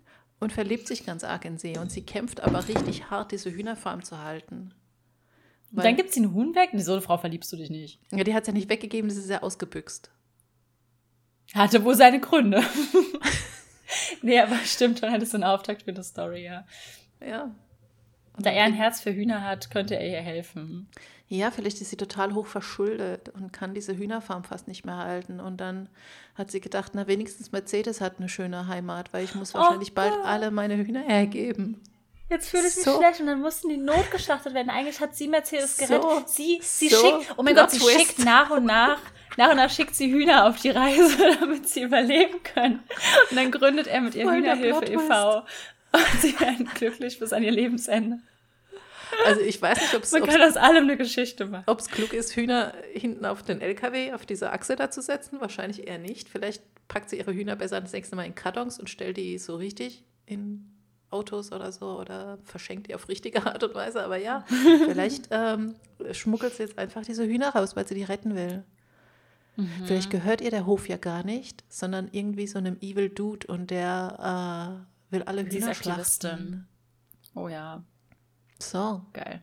[0.41, 4.03] und verliebt sich ganz arg in sie und sie kämpft aber richtig hart, diese Hühnerfarm
[4.03, 4.73] zu halten.
[5.77, 6.69] Und dann gibt sie einen Huhn weg.
[6.75, 7.99] So eine Frau verliebst du dich nicht.
[8.11, 10.11] ja, die hat es ja nicht weggegeben, das ist ja ausgebüxt.
[11.53, 12.63] Hatte wohl seine Gründe.
[14.21, 16.65] nee, aber stimmt schon, hättest du einen Auftakt für eine Story, ja.
[17.25, 17.51] Ja.
[18.37, 20.89] Da er ein Herz für Hühner hat, könnte er ihr helfen.
[21.27, 25.39] Ja, vielleicht ist sie total hoch verschuldet und kann diese Hühnerfarm fast nicht mehr halten.
[25.39, 25.89] Und dann
[26.35, 30.13] hat sie gedacht, na wenigstens Mercedes hat eine schöne Heimat, weil ich muss wahrscheinlich bald
[30.13, 30.25] Gott.
[30.25, 31.81] alle meine Hühner hergeben.
[32.29, 32.97] Jetzt fühle ich mich So.
[32.97, 34.69] schlecht und dann mussten die notgeschlachtet werden.
[34.69, 35.85] Eigentlich hat sie Mercedes So.
[35.85, 36.29] gerettet.
[36.29, 36.97] Sie, sie So.
[36.97, 37.99] schickt, oh mein Gott, sie Twist.
[37.99, 38.97] schickt nach und nach,
[39.37, 42.83] nach und nach schickt sie Hühner auf die Reise, damit sie überleben können.
[43.29, 45.37] Und dann gründet er mit ihr Voll Hühnerhilfe e.V.
[45.39, 48.19] Und sie werden glücklich bis an ihr Lebensende.
[49.25, 51.63] Also ich weiß nicht, ob es Man kann aus allem eine Geschichte machen.
[51.67, 55.39] Ob es klug ist, Hühner hinten auf den LKW, auf diese Achse da zu setzen,
[55.39, 56.27] wahrscheinlich eher nicht.
[56.27, 59.55] Vielleicht packt sie ihre Hühner besser das nächste Mal in Kartons und stellt die so
[59.55, 60.74] richtig in
[61.15, 64.03] Autos oder so oder verschenkt die auf richtige Art und Weise.
[64.03, 64.43] Aber ja,
[64.85, 65.75] vielleicht ähm,
[66.11, 68.63] schmuggelt sie jetzt einfach diese Hühner raus, weil sie die retten will.
[69.85, 73.71] Vielleicht gehört ihr der Hof ja gar nicht, sondern irgendwie so einem Evil Dude und
[73.71, 76.67] der äh, will alle Hühner schlachten.
[77.35, 77.81] Oh ja,
[78.59, 79.01] So.
[79.13, 79.41] geil.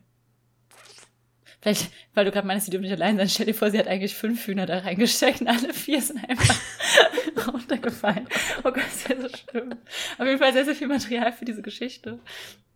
[1.63, 3.87] Vielleicht, weil du gerade meinst, sie dürfen nicht allein sein, stell dir vor, sie hat
[3.87, 6.55] eigentlich fünf Hühner da reingesteckt und alle vier sind einfach
[7.47, 8.27] runtergefallen.
[8.59, 9.71] Oh Gott, das wäre so schlimm.
[10.17, 12.19] Auf jeden Fall sehr, sehr viel Material für diese Geschichte.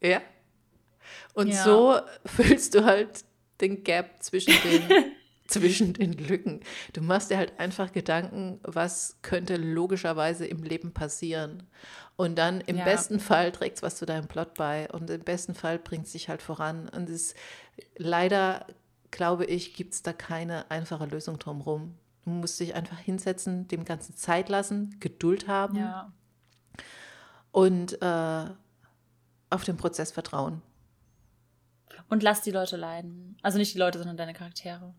[0.01, 0.21] Ja.
[1.33, 1.63] Und Ja.
[1.65, 3.25] so füllst du halt
[3.59, 4.83] den Gap zwischen den,
[5.47, 6.61] zwischen den Lücken.
[6.93, 11.63] Du machst dir halt einfach Gedanken, was könnte logischerweise im Leben passieren.
[12.17, 12.83] Und dann im Ja.
[12.83, 16.11] besten Fall trägt es was zu deinem Plot bei und im besten Fall bringt es
[16.13, 16.89] dich halt voran.
[16.89, 17.35] Und es
[17.95, 18.65] leider,
[19.11, 21.95] glaube ich, gibt es da keine einfache Lösung drumherum.
[22.25, 26.11] Du musst dich einfach hinsetzen, dem Ganzen Zeit lassen, Geduld haben Ja.
[27.51, 28.45] und äh,
[29.49, 30.61] auf den Prozess vertrauen.
[32.09, 33.37] Und lass die Leute leiden.
[33.43, 34.93] Also nicht die Leute, sondern deine Charaktere.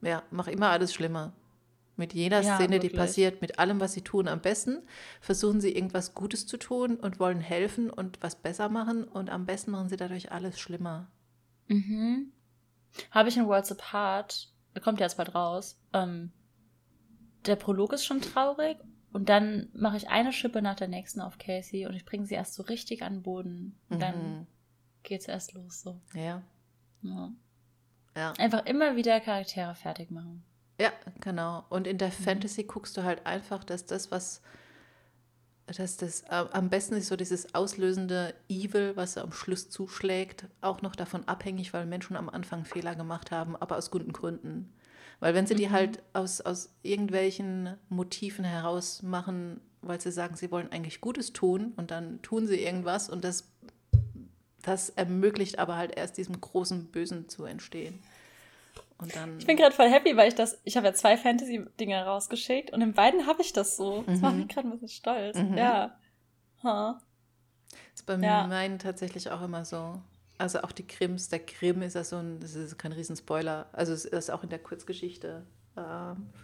[0.00, 1.32] Ja, mach immer alles schlimmer.
[1.96, 2.98] Mit jeder Ja, Szene, die wirklich.
[3.00, 4.26] passiert, mit allem, was sie tun.
[4.26, 4.82] Am besten
[5.20, 9.04] versuchen sie irgendwas Gutes zu tun und wollen helfen und was besser machen.
[9.04, 11.10] Und am besten machen sie dadurch alles schlimmer.
[11.68, 12.32] Mhm.
[13.10, 16.32] Habe ich in Worlds Apart, kommt ja jetzt bald raus, ähm,
[17.46, 18.78] der Prolog ist schon traurig
[19.12, 22.34] und dann mache ich eine Schippe nach der nächsten auf Casey und ich bringe sie
[22.34, 24.46] erst so richtig an den Boden und dann Mhm.
[25.02, 26.00] geht's erst los so.
[26.14, 26.42] Ja,
[27.02, 27.32] Ja.
[28.16, 28.32] ja.
[28.38, 30.44] Einfach immer wieder Charaktere fertig machen.
[30.82, 31.64] Ja, genau.
[31.68, 34.42] Und in der Fantasy guckst du halt einfach, dass das, was,
[35.68, 40.82] dass das äh, am besten ist so dieses auslösende Evil, was am Schluss zuschlägt, auch
[40.82, 44.72] noch davon abhängig, weil Menschen am Anfang Fehler gemacht haben, aber aus guten Gründen.
[45.20, 50.50] Weil wenn sie die halt aus, aus irgendwelchen Motiven heraus machen, weil sie sagen, sie
[50.50, 53.52] wollen eigentlich Gutes tun und dann tun sie irgendwas und das,
[54.62, 58.00] das ermöglicht aber halt erst diesem großen Bösen zu entstehen.
[59.02, 62.04] Und dann, Ich bin gerade voll happy, weil ich das, ich habe ja zwei Fantasy-Dinger
[62.06, 64.04] rausgeschickt und in beiden habe ich das so.
[64.06, 65.36] Das macht mich gerade ein bisschen stolz.
[65.36, 65.56] Mhm.
[65.58, 65.98] Ja.
[66.62, 67.00] Ha.
[67.94, 68.46] ist bei Ja.
[68.46, 70.00] meinen tatsächlich auch immer so.
[70.38, 73.66] Also auch die Krims, der Krim ist ja so ein, das ist kein Riesenspoiler.
[73.72, 75.44] Also es ist auch in der Kurzgeschichte
[75.76, 75.80] äh,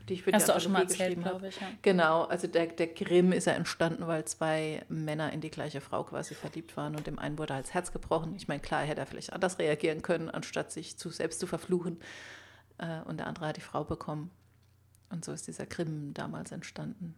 [0.09, 1.61] die ich für Hast die du auch schon mal erzählt, glaube ich.
[1.61, 1.67] Ja.
[1.83, 6.05] Genau, also der, der Grimm ist ja entstanden, weil zwei Männer in die gleiche Frau
[6.05, 8.35] quasi verliebt waren und dem einen wurde als Herz gebrochen.
[8.37, 12.01] Ich meine, klar, hätte er vielleicht anders reagieren können, anstatt sich zu selbst zu verfluchen.
[12.79, 14.31] Äh, und der andere hat die Frau bekommen.
[15.11, 17.15] Und so ist dieser Grimm damals entstanden.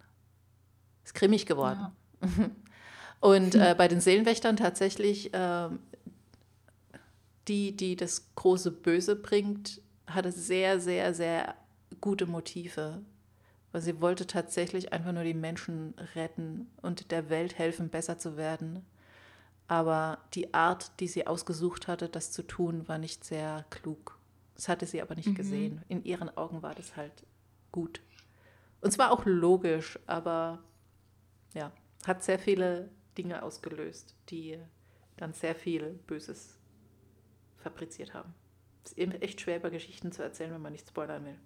[1.04, 1.92] Ist grimmig geworden.
[2.22, 2.50] Ja.
[3.20, 5.68] und äh, bei den Seelenwächtern tatsächlich, äh,
[7.48, 11.54] die, die das große Böse bringt, hatte sehr, sehr, sehr
[12.00, 13.02] gute Motive.
[13.72, 18.36] Weil sie wollte tatsächlich einfach nur die Menschen retten und der Welt helfen, besser zu
[18.36, 18.84] werden.
[19.68, 24.19] Aber die Art, die sie ausgesucht hatte, das zu tun, war nicht sehr klug.
[24.60, 25.34] Das hatte sie aber nicht mhm.
[25.36, 25.82] gesehen.
[25.88, 27.24] In ihren Augen war das halt
[27.72, 28.02] gut.
[28.82, 30.62] Und zwar auch logisch, aber
[31.54, 31.72] ja,
[32.06, 34.58] hat sehr viele Dinge ausgelöst, die
[35.16, 36.58] dann sehr viel Böses
[37.56, 38.34] fabriziert haben.
[38.84, 41.38] Es ist eben echt schwer, über Geschichten zu erzählen, wenn man nicht spoilern will.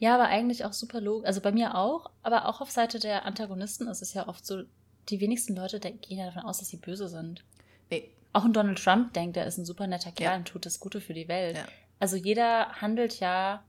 [0.00, 1.28] Ja, aber eigentlich auch super logisch.
[1.28, 4.64] Also bei mir auch, aber auch auf Seite der Antagonisten ist es ja oft so,
[5.08, 7.44] die wenigsten Leute gehen ja davon aus, dass sie böse sind.
[7.90, 8.10] Nee.
[8.32, 10.36] Auch ein Donald Trump denkt, er ist ein super netter Kerl ja.
[10.36, 11.56] und tut das Gute für die Welt.
[11.56, 11.64] Ja.
[11.98, 13.64] Also jeder handelt ja,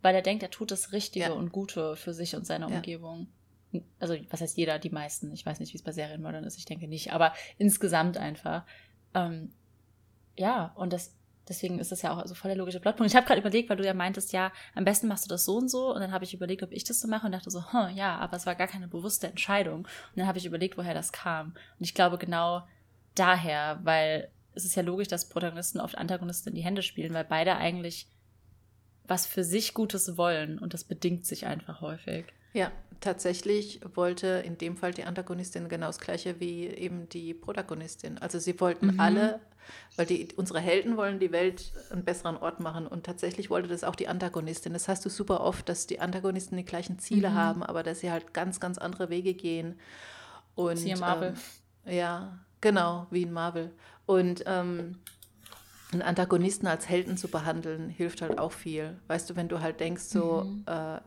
[0.00, 1.32] weil er denkt, er tut das Richtige ja.
[1.32, 3.26] und Gute für sich und seine Umgebung.
[3.98, 4.78] Also was heißt jeder?
[4.78, 5.32] Die meisten.
[5.32, 7.12] Ich weiß nicht, wie es bei Serienmördern ist, ich denke nicht.
[7.12, 8.64] Aber insgesamt einfach.
[9.14, 9.52] Ähm,
[10.36, 11.14] ja, und das
[11.48, 13.10] Deswegen ist das ja auch also voll der logische Plotpunkt.
[13.10, 15.56] Ich habe gerade überlegt, weil du ja meintest, ja, am besten machst du das so
[15.56, 15.92] und so.
[15.92, 18.16] Und dann habe ich überlegt, ob ich das so mache und dachte so, hm, ja,
[18.18, 19.80] aber es war gar keine bewusste Entscheidung.
[19.80, 21.48] Und dann habe ich überlegt, woher das kam.
[21.48, 22.62] Und ich glaube genau
[23.14, 27.24] daher, weil es ist ja logisch, dass Protagonisten oft Antagonisten in die Hände spielen, weil
[27.24, 28.06] beide eigentlich
[29.06, 32.26] was für sich Gutes wollen und das bedingt sich einfach häufig.
[32.52, 38.18] Ja, tatsächlich wollte in dem Fall die Antagonistin genau das gleiche wie eben die Protagonistin.
[38.18, 39.00] Also sie wollten mhm.
[39.00, 39.40] alle,
[39.96, 43.84] weil die, unsere Helden wollen die Welt einen besseren Ort machen und tatsächlich wollte das
[43.84, 44.72] auch die Antagonistin.
[44.72, 47.34] Das hast du super oft, dass die Antagonisten die gleichen Ziele mhm.
[47.34, 49.78] haben, aber dass sie halt ganz, ganz andere Wege gehen.
[50.54, 51.34] Und, in Marvel.
[51.86, 53.70] Ähm, ja, genau, wie in Marvel.
[54.06, 54.98] Und ähm,
[55.92, 58.98] einen Antagonisten als Helden zu behandeln, hilft halt auch viel.
[59.08, 60.64] Weißt du, wenn du halt denkst, so, mhm.
[60.66, 61.00] äh,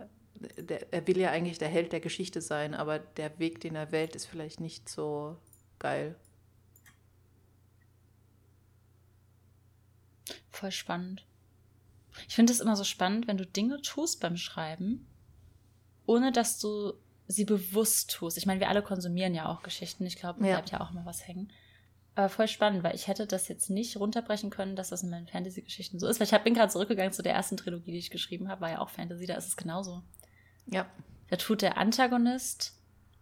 [0.62, 3.92] der, er will ja eigentlich der Held der Geschichte sein, aber der Weg, den er
[3.92, 5.38] wählt, ist vielleicht nicht so
[5.80, 6.16] geil.
[10.52, 11.26] Voll spannend.
[12.28, 15.08] Ich finde es immer so spannend, wenn du Dinge tust beim Schreiben,
[16.06, 16.94] ohne dass du
[17.28, 18.38] sie bewusst tust.
[18.38, 20.06] Ich meine, wir alle konsumieren ja auch Geschichten.
[20.06, 20.54] Ich glaube, ja.
[20.54, 21.52] bleibt ja auch immer was hängen.
[22.16, 25.28] Aber voll spannend, weil ich hätte das jetzt nicht runterbrechen können, dass das in meinen
[25.28, 26.20] Fantasy-Geschichten so ist.
[26.20, 28.70] Weil ich hab, bin gerade zurückgegangen zu der ersten Trilogie, die ich geschrieben habe, war
[28.70, 30.02] ja auch Fantasy, da ist es genauso.
[30.68, 30.86] Ja.
[31.30, 32.74] Da tut der Antagonist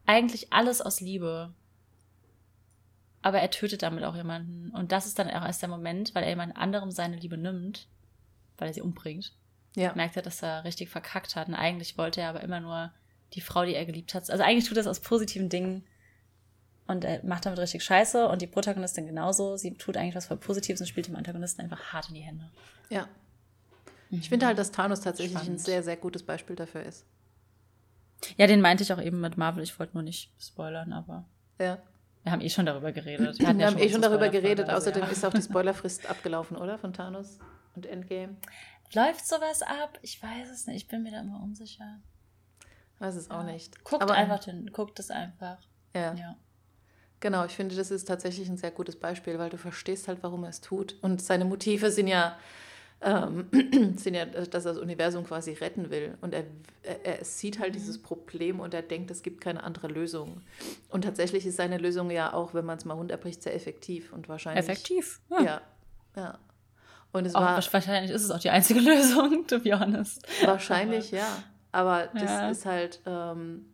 [0.05, 1.53] eigentlich alles aus Liebe.
[3.23, 4.69] Aber er tötet damit auch jemanden.
[4.71, 7.87] Und das ist dann auch erst der Moment, weil er jemand anderem seine Liebe nimmt,
[8.57, 9.33] weil er sie umbringt.
[9.75, 9.93] Ja.
[9.95, 11.47] Merkt er, dass er richtig verkackt hat.
[11.47, 12.91] Und eigentlich wollte er aber immer nur
[13.33, 14.29] die Frau, die er geliebt hat.
[14.29, 15.83] Also eigentlich tut er es aus positiven Dingen.
[16.85, 18.27] Und er macht damit richtig Scheiße.
[18.27, 19.57] Und die Protagonistin genauso.
[19.57, 22.49] Sie tut eigentlich was voll Positives und spielt dem Antagonisten einfach hart in die Hände.
[22.89, 23.07] Ja.
[24.11, 25.55] Ich finde halt, dass Thanos tatsächlich Spannend.
[25.55, 27.05] ein sehr, sehr gutes Beispiel dafür ist.
[28.37, 29.63] Ja, den meinte ich auch eben mit Marvel.
[29.63, 31.25] Ich wollte nur nicht spoilern, aber.
[31.59, 31.81] Ja.
[32.23, 33.39] Wir haben eh schon darüber geredet.
[33.39, 34.69] Wir, wir haben eh schon darüber geredet.
[34.69, 35.09] Also, Außerdem ja.
[35.09, 36.77] ist auch die Spoilerfrist abgelaufen, oder?
[36.77, 37.39] Von Thanos
[37.75, 38.37] und Endgame.
[38.93, 39.97] Läuft sowas ab?
[40.01, 40.83] Ich weiß es nicht.
[40.83, 41.99] Ich bin mir da immer unsicher.
[43.03, 43.39] Weiß es ja.
[43.39, 43.83] auch nicht.
[43.83, 45.57] Guckt Aber, einfach den, guckt es einfach.
[45.93, 46.13] Ja.
[46.13, 46.35] ja.
[47.19, 50.43] Genau, ich finde, das ist tatsächlich ein sehr gutes Beispiel, weil du verstehst halt, warum
[50.43, 50.95] er es tut.
[51.01, 52.37] Und seine Motive sind ja
[53.01, 53.49] ähm,
[53.97, 56.17] sind ja, dass er das Universum quasi retten will.
[56.21, 56.45] Und er,
[56.83, 60.41] er, er, sieht halt dieses Problem und er denkt, es gibt keine andere Lösung.
[60.89, 64.29] Und tatsächlich ist seine Lösung ja auch, wenn man es mal runterbricht, sehr effektiv und
[64.29, 64.63] wahrscheinlich.
[64.63, 65.43] Effektiv, ja.
[65.43, 65.61] Ja.
[66.15, 66.39] ja.
[67.11, 67.73] Und es auch, war.
[67.73, 70.25] Wahrscheinlich ist es auch die einzige Lösung, to be honest.
[70.45, 71.27] Wahrscheinlich, ja.
[71.73, 72.49] Aber das ja.
[72.49, 73.01] ist halt.
[73.05, 73.65] Ähm,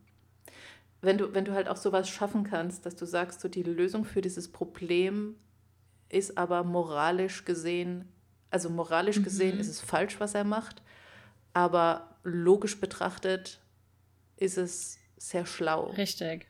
[1.02, 4.04] wenn du, wenn du halt auch sowas schaffen kannst, dass du sagst, so die Lösung
[4.04, 5.38] für dieses Problem
[6.10, 8.12] ist aber moralisch gesehen
[8.52, 9.62] also moralisch gesehen mhm.
[9.62, 10.82] ist es falsch, was er macht,
[11.54, 13.60] aber logisch betrachtet
[14.38, 15.88] ist es sehr schlau.
[15.92, 16.48] Richtig.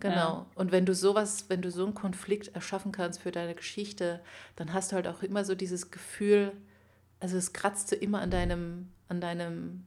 [0.00, 0.14] Genau.
[0.14, 0.46] Ja.
[0.54, 4.20] Und wenn du sowas, wenn du so einen Konflikt erschaffen kannst für deine Geschichte,
[4.56, 6.52] dann hast du halt auch immer so dieses Gefühl,
[7.18, 9.86] also es kratzt so immer an deinem, an deinem,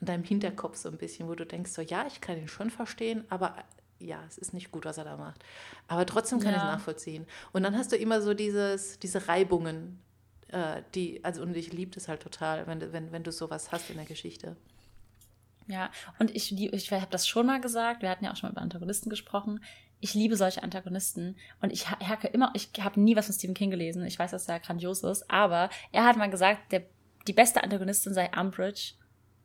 [0.00, 2.70] an deinem Hinterkopf so ein bisschen, wo du denkst, so ja, ich kann ihn schon
[2.70, 3.54] verstehen, aber
[3.98, 5.44] ja, es ist nicht gut, was er da macht.
[5.86, 6.56] Aber trotzdem kann ja.
[6.56, 7.26] ich es nachvollziehen.
[7.52, 10.00] Und dann hast du immer so dieses, diese Reibungen
[10.52, 13.90] äh, die, also und ich liebe das halt total, wenn, wenn, wenn du sowas hast
[13.90, 14.56] in der Geschichte.
[15.66, 18.52] Ja, und ich, ich habe das schon mal gesagt, wir hatten ja auch schon mal
[18.52, 19.62] über Antagonisten gesprochen.
[20.00, 23.70] Ich liebe solche Antagonisten und ich hacke immer, ich habe nie was von Stephen King
[23.70, 26.84] gelesen, ich weiß, dass er grandios ist, aber er hat mal gesagt, der,
[27.28, 28.94] die beste Antagonistin sei Umbridge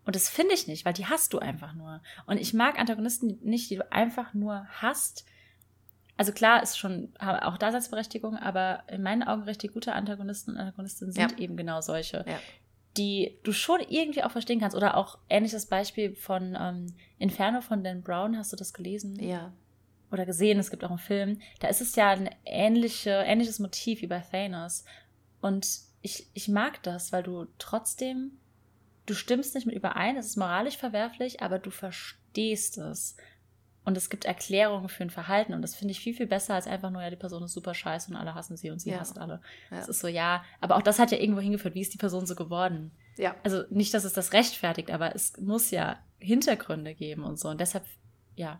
[0.05, 2.01] Und das finde ich nicht, weil die hast du einfach nur.
[2.27, 5.25] Und ich mag Antagonisten nicht, die du einfach nur hast.
[6.15, 11.11] Also klar ist schon auch Daseinsberechtigung, aber in meinen Augen richtig gute Antagonisten und Antagonistinnen
[11.11, 11.37] sind ja.
[11.39, 12.39] eben genau solche, ja.
[12.97, 14.77] die du schon irgendwie auch verstehen kannst.
[14.77, 19.21] Oder auch ähnliches Beispiel von ähm, Inferno von Dan Brown, hast du das gelesen?
[19.21, 19.51] Ja.
[20.11, 21.39] Oder gesehen, es gibt auch einen Film.
[21.59, 24.85] Da ist es ja ein ähnliche, ähnliches Motiv wie bei Thanos.
[25.41, 25.67] Und
[26.01, 28.37] ich, ich mag das, weil du trotzdem
[29.05, 33.15] du stimmst nicht mit überein, es ist moralisch verwerflich, aber du verstehst es.
[33.83, 36.65] Und es gibt Erklärungen für ein Verhalten und das finde ich viel, viel besser als
[36.65, 38.99] einfach nur, ja, die Person ist super scheiße und alle hassen sie und sie ja.
[38.99, 39.41] hasst alle.
[39.69, 39.77] Ja.
[39.77, 42.25] Das ist so, ja, aber auch das hat ja irgendwo hingeführt, wie ist die Person
[42.25, 42.91] so geworden?
[43.15, 43.35] Ja.
[43.43, 47.61] Also nicht, dass es das rechtfertigt, aber es muss ja Hintergründe geben und so und
[47.61, 47.85] deshalb,
[48.35, 48.59] ja.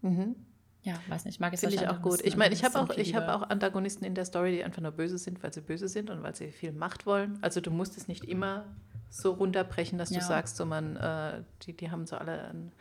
[0.00, 0.34] Mhm.
[0.82, 2.20] Ja, weiß nicht, mag es Finde ich auch gut.
[2.24, 4.92] Ich meine, ich habe auch, ich hab auch Antagonisten in der Story, die einfach nur
[4.92, 7.38] böse sind, weil sie böse sind und weil sie viel Macht wollen.
[7.42, 8.64] Also du musst es nicht immer
[9.10, 10.18] so runterbrechen, dass ja.
[10.18, 12.72] du sagst, so man, äh, die, die haben so alle ein,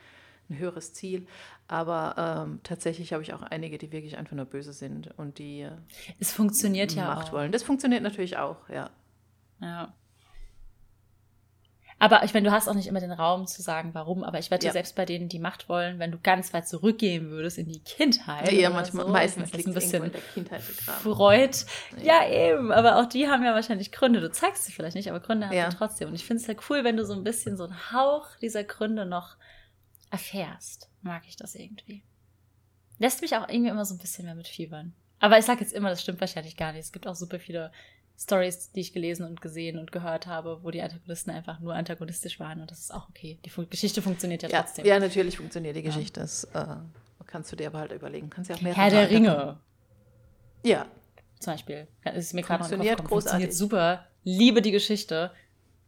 [0.50, 1.28] ein höheres Ziel.
[1.68, 5.62] Aber ähm, tatsächlich habe ich auch einige, die wirklich einfach nur böse sind und die
[5.62, 5.72] äh,
[6.20, 7.34] es funktioniert ja Macht auch.
[7.34, 7.52] wollen.
[7.52, 8.90] Das funktioniert natürlich auch, ja.
[9.62, 9.94] Ja.
[12.00, 14.24] Aber ich meine, du hast auch nicht immer den Raum zu sagen, warum.
[14.24, 14.72] Aber ich wette, ja.
[14.72, 18.52] selbst bei denen, die Macht wollen, wenn du ganz weit zurückgehen würdest in die Kindheit.
[18.52, 21.58] Ja, manchmal, so, meistens liegt ein bisschen in der Kindheit Freud.
[22.04, 22.24] Ja.
[22.24, 22.52] ja.
[22.52, 22.72] eben.
[22.72, 24.22] Aber auch die haben ja wahrscheinlich Gründe.
[24.22, 25.72] Du zeigst sie vielleicht nicht, aber Gründe haben ja.
[25.72, 26.10] sie trotzdem.
[26.10, 28.64] Und ich finde es halt cool, wenn du so ein bisschen so einen Hauch dieser
[28.64, 29.36] Gründe noch
[30.12, 30.90] erfährst.
[31.02, 32.04] Mag ich das irgendwie.
[33.00, 34.94] Lässt mich auch irgendwie immer so ein bisschen mehr mit Fiebern.
[35.20, 36.86] Aber ich sage jetzt immer, das stimmt wahrscheinlich gar nicht.
[36.86, 37.72] Es gibt auch super viele
[38.20, 42.40] Stories, die ich gelesen und gesehen und gehört habe, wo die Antagonisten einfach nur antagonistisch
[42.40, 43.40] waren und das ist auch okay.
[43.46, 44.86] Die Fun Geschichte funktioniert ja, ja, trotzdem.
[44.86, 46.22] Ja, natürlich funktioniert die Geschichte.
[46.22, 46.24] Ja.
[46.24, 46.78] Das äh,
[47.28, 48.30] kannst du dir aber halt überlegen.
[48.30, 49.60] Kannst ja auch mehr Herr der Ringe.
[50.64, 50.88] Ja.
[51.40, 51.88] Zum Beispiel.
[52.04, 53.10] Das ist mir funktioniert großartig.
[53.10, 54.08] Funktioniert super.
[54.24, 55.32] Liebe die Geschichte.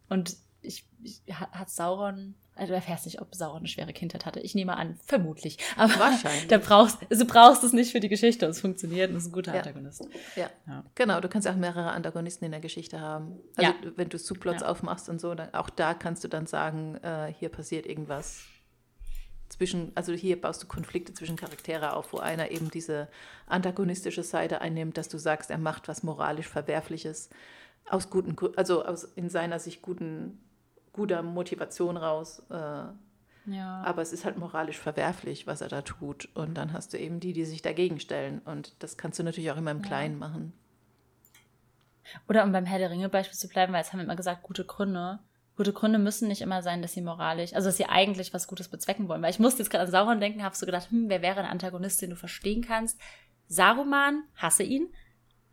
[0.08, 4.38] Und ich, ich hat Sauron also du erfährst nicht, ob Sauron eine schwere Kindheit hatte.
[4.40, 5.56] Ich nehme an, vermutlich.
[5.78, 6.46] Aber Wahrscheinlich.
[6.48, 8.44] Da brauchst, du brauchst es nicht für die Geschichte.
[8.44, 9.60] Es funktioniert und es ist ein guter ja.
[9.60, 10.06] Antagonist.
[10.36, 10.50] Ja.
[10.66, 10.84] ja.
[10.94, 13.40] Genau, du kannst auch mehrere Antagonisten in der Geschichte haben.
[13.56, 13.92] Also ja.
[13.96, 17.48] wenn du Subplots aufmachst und so, dann, auch da kannst du dann sagen, äh, hier
[17.48, 18.42] passiert irgendwas
[19.48, 23.08] zwischen, also hier baust du Konflikte zwischen Charaktere auf, wo einer eben diese
[23.46, 27.30] antagonistische Seite einnimmt, dass du sagst, er macht was moralisch Verwerfliches
[27.88, 30.38] aus guten, also aus in seiner Sicht guten
[30.92, 32.42] guter Motivation raus.
[32.50, 32.54] Äh,
[33.46, 33.82] ja.
[33.84, 36.28] Aber es ist halt moralisch verwerflich, was er da tut.
[36.34, 38.40] Und dann hast du eben die, die sich dagegen stellen.
[38.40, 40.28] Und das kannst du natürlich auch immer im Kleinen ja.
[40.28, 40.52] machen.
[42.28, 44.64] Oder um beim Herr der Ringe-Beispiel zu bleiben, weil es haben wir immer gesagt, gute
[44.64, 45.20] Gründe.
[45.56, 48.68] Gute Gründe müssen nicht immer sein, dass sie moralisch, also dass sie eigentlich was Gutes
[48.68, 49.22] bezwecken wollen.
[49.22, 51.50] Weil ich musste jetzt gerade an Sauron denken, habe so gedacht, hm, wer wäre ein
[51.50, 52.98] Antagonist, den du verstehen kannst?
[53.46, 54.88] Saruman, hasse ihn,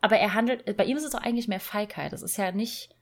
[0.00, 2.12] aber er handelt, bei ihm ist es doch eigentlich mehr Feigheit.
[2.12, 2.94] Es ist ja nicht,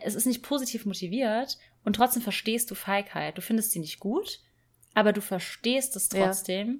[0.00, 3.36] es ist nicht positiv motiviert und trotzdem verstehst du Feigheit.
[3.36, 4.40] Du findest sie nicht gut,
[4.94, 6.68] aber du verstehst es trotzdem.
[6.68, 6.74] Ja.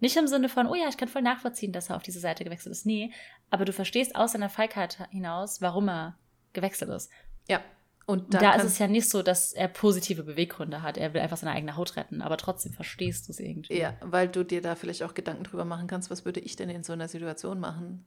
[0.00, 2.42] Nicht im Sinne von, oh ja, ich kann voll nachvollziehen, dass er auf diese Seite
[2.42, 2.86] gewechselt ist.
[2.86, 3.12] Nee,
[3.50, 6.18] aber du verstehst aus seiner Feigheit hinaus, warum er
[6.52, 7.10] gewechselt ist.
[7.48, 7.62] Ja.
[8.06, 10.96] Und da, da ist es ja nicht so, dass er positive Beweggründe hat.
[10.96, 13.78] Er will einfach seine eigene Haut retten, aber trotzdem verstehst du es irgendwie.
[13.78, 16.70] Ja, weil du dir da vielleicht auch Gedanken drüber machen kannst, was würde ich denn
[16.70, 18.04] in so einer Situation machen?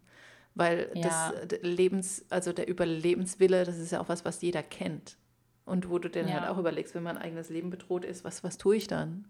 [0.56, 1.02] Weil ja.
[1.02, 5.18] das Lebens, also der Überlebenswille, das ist ja auch was, was jeder kennt.
[5.66, 6.42] Und wo du dir ja.
[6.42, 9.26] halt auch überlegst, wenn mein eigenes Leben bedroht ist, was, was tue ich dann?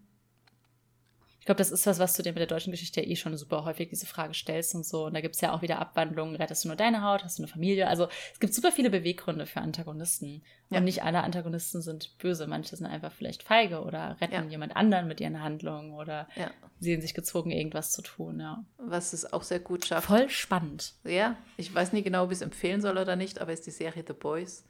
[1.44, 3.36] Ich glaube, das ist was, was du dir mit der deutschen Geschichte ja eh schon
[3.36, 5.04] super häufig diese Frage stellst und so.
[5.04, 6.36] Und da gibt es ja auch wieder Abwandlungen.
[6.36, 7.22] Rettest du nur deine Haut?
[7.22, 7.86] Hast du eine Familie?
[7.86, 10.42] Also es gibt super viele Beweggründe für Antagonisten.
[10.70, 10.78] Ja.
[10.78, 12.46] Und nicht alle Antagonisten sind böse.
[12.46, 14.42] Manche sind einfach vielleicht feige oder retten ja.
[14.44, 16.50] jemand anderen mit ihren Handlungen oder ja.
[16.80, 18.40] sehen sich gezwungen, irgendwas zu tun.
[18.40, 18.64] Ja.
[18.78, 20.06] Was es auch sehr gut schafft.
[20.06, 20.94] Voll spannend.
[21.04, 23.66] Ja, ich weiß nicht genau, ob ich es empfehlen soll oder nicht, aber es ist
[23.66, 24.64] die Serie The Boys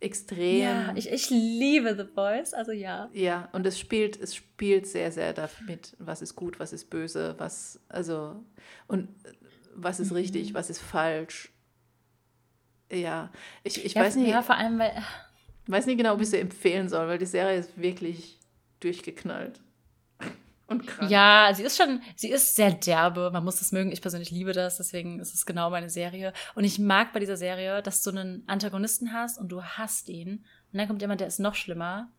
[0.00, 0.62] extrem.
[0.62, 3.10] Ja, ich, ich liebe The Boys, also ja.
[3.12, 7.34] Ja, und es spielt, es spielt sehr, sehr damit, was ist gut, was ist böse,
[7.38, 8.42] was, also,
[8.86, 9.08] und
[9.74, 10.16] was ist mhm.
[10.16, 11.52] richtig, was ist falsch.
[12.90, 13.30] Ja,
[13.64, 14.28] ich, ich ja, weiß nicht.
[14.28, 14.92] Ja, vor allem, weil.
[15.66, 18.38] weiß nicht genau, ob ich sie empfehlen soll, weil die Serie ist wirklich
[18.80, 19.60] durchgeknallt
[20.72, 21.10] und krank.
[21.10, 23.30] Ja, sie ist schon, sie ist sehr derbe.
[23.30, 23.92] Man muss das mögen.
[23.92, 26.32] Ich persönlich liebe das, deswegen ist es genau meine Serie.
[26.54, 30.44] Und ich mag bei dieser Serie, dass du einen Antagonisten hast und du hast ihn.
[30.72, 32.10] Und dann kommt jemand, der ist noch schlimmer.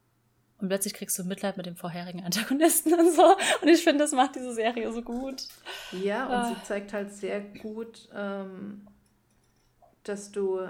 [0.59, 3.35] Und plötzlich kriegst du Mitleid mit dem vorherigen Antagonisten und so.
[3.61, 5.47] Und ich finde, das macht diese Serie so gut.
[5.91, 6.45] Ja, und ah.
[6.55, 8.87] sie zeigt halt sehr gut, ähm,
[10.03, 10.61] dass du.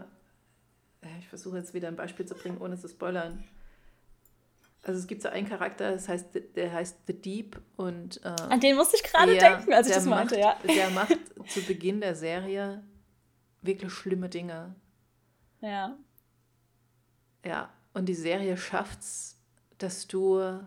[1.19, 3.43] Ich versuche jetzt wieder ein Beispiel zu bringen, ohne zu spoilern
[4.83, 8.59] also es gibt so einen Charakter, das heißt, der heißt The Deep und äh, an
[8.59, 10.57] den musste ich gerade denken, als ich das meinte, ja.
[10.67, 11.17] Der macht
[11.47, 12.83] zu Beginn der Serie
[13.61, 14.75] wirklich schlimme Dinge.
[15.61, 15.97] Ja.
[17.45, 19.39] Ja, und die Serie schafft's,
[19.77, 20.59] dass du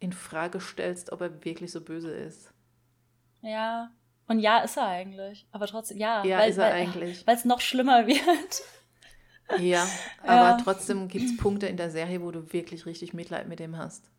[0.00, 2.52] in Frage stellst, ob er wirklich so böse ist.
[3.42, 3.90] Ja.
[4.26, 5.46] Und ja, ist er eigentlich.
[5.52, 6.24] Aber trotzdem, ja.
[6.24, 7.26] Ja, weil, ist er weil, eigentlich.
[7.26, 8.62] Weil es noch schlimmer wird.
[9.58, 9.86] Ja,
[10.22, 13.76] aber trotzdem gibt es Punkte in der Serie, wo du wirklich richtig Mitleid mit ihm
[13.78, 14.10] hast.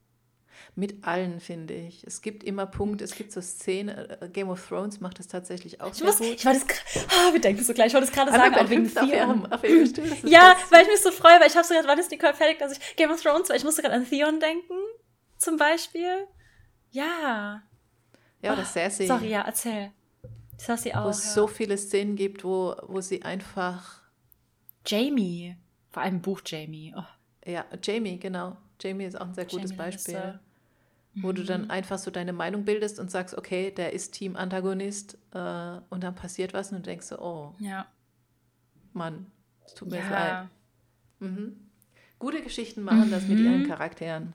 [0.75, 2.03] Mit allen, finde ich.
[2.05, 5.82] Es gibt immer Punkte, es gibt so Szenen, äh, Game of Thrones macht das tatsächlich
[5.82, 6.27] auch Ich, muss, gut.
[6.27, 7.88] ich wollte es gra- ah, wir denken so gleich.
[7.88, 9.53] Ich wollte es gerade sagen, auch wegen auf ihrem, Theon.
[9.53, 10.09] auf ihrem Stuhl.
[10.09, 12.11] das Ja, das- weil ich mich so freue, weil ich habe so gedacht, wann ist
[12.11, 14.73] Nicole fertig, dass ich Game of Thrones, weil ich musste gerade an Theon denken,
[15.38, 16.27] zum Beispiel.
[16.91, 17.61] Ja.
[18.41, 19.05] Ja, oder Cersei.
[19.07, 19.91] Sorry, ja, erzähl.
[20.59, 21.05] Cersei auch.
[21.05, 21.32] Wo es ja.
[21.32, 23.99] so viele Szenen gibt, wo, wo sie einfach,
[24.86, 25.55] Jamie.
[25.91, 26.93] Vor allem Buch Jamie.
[26.95, 28.57] Oh, ja, Jamie, genau.
[28.82, 30.13] Jamie ist auch ein sehr gutes Jamie Beispiel.
[30.15, 30.39] Lannister.
[31.15, 31.47] Wo du Mhm.
[31.47, 36.13] dann einfach so deine Meinung bildest und sagst, okay, der ist Team-Antagonist äh, und dann
[36.15, 37.88] passiert was und du denkst so, oh Ja.
[38.93, 39.25] Mann,
[39.65, 40.32] es tut mir jetzt leid.
[40.32, 40.49] Ja.
[41.19, 41.59] Mhm.
[42.19, 43.45] Gute Geschichten machen das mit Mhm.
[43.45, 44.34] ihren Charakteren.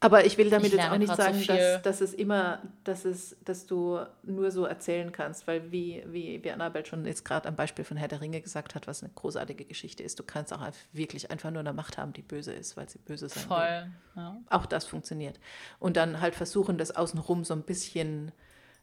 [0.00, 1.56] Aber ich will damit Ich jetzt auch nicht so sagen, viel.
[1.56, 6.42] dass, dass es immer, dass es, dass du nur so erzählen kannst, weil wie, wie,
[6.44, 9.12] wie Annabelle schon jetzt gerade am Beispiel von Herr der Ringe gesagt hat, was eine
[9.12, 12.76] großartige Geschichte ist, du kannst auch wirklich einfach nur eine Macht haben, die böse ist,
[12.76, 13.48] weil sie böse sein will.
[13.48, 13.90] Voll.
[14.16, 14.40] Ja.
[14.50, 15.40] Auch das funktioniert.
[15.80, 18.30] Und dann halt versuchen, das außenrum so ein bisschen,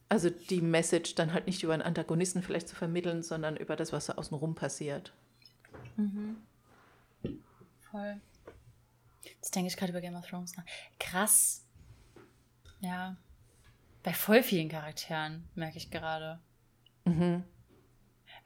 [0.09, 3.93] also die Message dann halt nicht über einen Antagonisten vielleicht zu vermitteln, sondern über das,
[3.93, 5.13] was da außenrum passiert.
[7.89, 8.19] Voll.
[9.45, 10.65] Jetzt denke ich gerade über Game of Thrones nach.
[10.99, 11.63] Krass.
[12.79, 13.15] Ja.
[14.01, 16.39] Bei voll vielen Charakteren, merke ich gerade.
[17.05, 17.43] Mhm.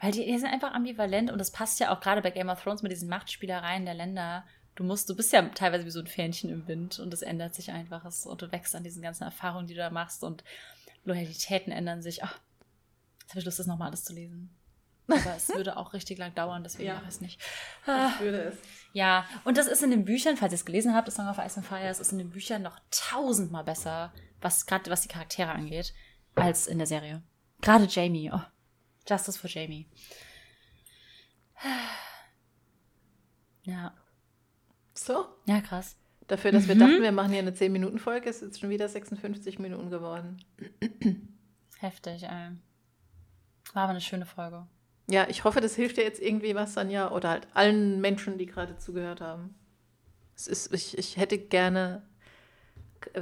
[0.02, 2.62] Weil die, die sind einfach ambivalent und das passt ja auch gerade bei Game of
[2.62, 4.46] Thrones mit diesen Machtspielereien der Länder.
[4.76, 7.56] Du musst, du bist ja teilweise wie so ein Fähnchen im Wind und es ändert
[7.56, 8.04] sich einfach.
[8.04, 10.44] Es, und du wächst an diesen ganzen Erfahrungen, die du da machst und
[11.06, 12.26] Loyalitäten ändern sich.
[12.26, 12.38] Ach,
[13.22, 14.54] jetzt habe ich Lust, das nochmal alles zu lesen.
[15.10, 16.96] Aber es würde auch richtig lang dauern, deswegen Ja.
[16.96, 17.42] mache ich es nicht.
[17.86, 18.58] Ich würde es.
[18.94, 21.38] Ja, und das ist in den Büchern, falls ihr es gelesen habt, das Song of
[21.38, 25.08] Ice and Fire, es ist in den Büchern noch tausendmal besser, was gerade was die
[25.10, 25.94] Charaktere angeht,
[26.36, 27.22] als in der Serie.
[27.62, 28.32] Gerade Jamie.
[28.34, 28.42] Oh,
[29.08, 29.88] Justice for Jamie.
[33.64, 33.94] Ja,
[34.96, 35.96] So, ja, krass.
[36.28, 36.80] dafür, dass wir Mhm.
[36.80, 40.44] dachten, wir machen hier eine 10-Minuten-Folge, ist jetzt schon wieder 56 Minuten geworden.
[41.80, 42.52] Heftig, ey.
[43.74, 44.68] War aber eine schöne Folge.
[45.10, 48.46] Ja, ich hoffe, das hilft dir jetzt irgendwie was, Sanja, oder halt allen Menschen, die
[48.46, 49.56] gerade zugehört haben.
[50.36, 52.04] Es ist, ich, ich hätte gerne,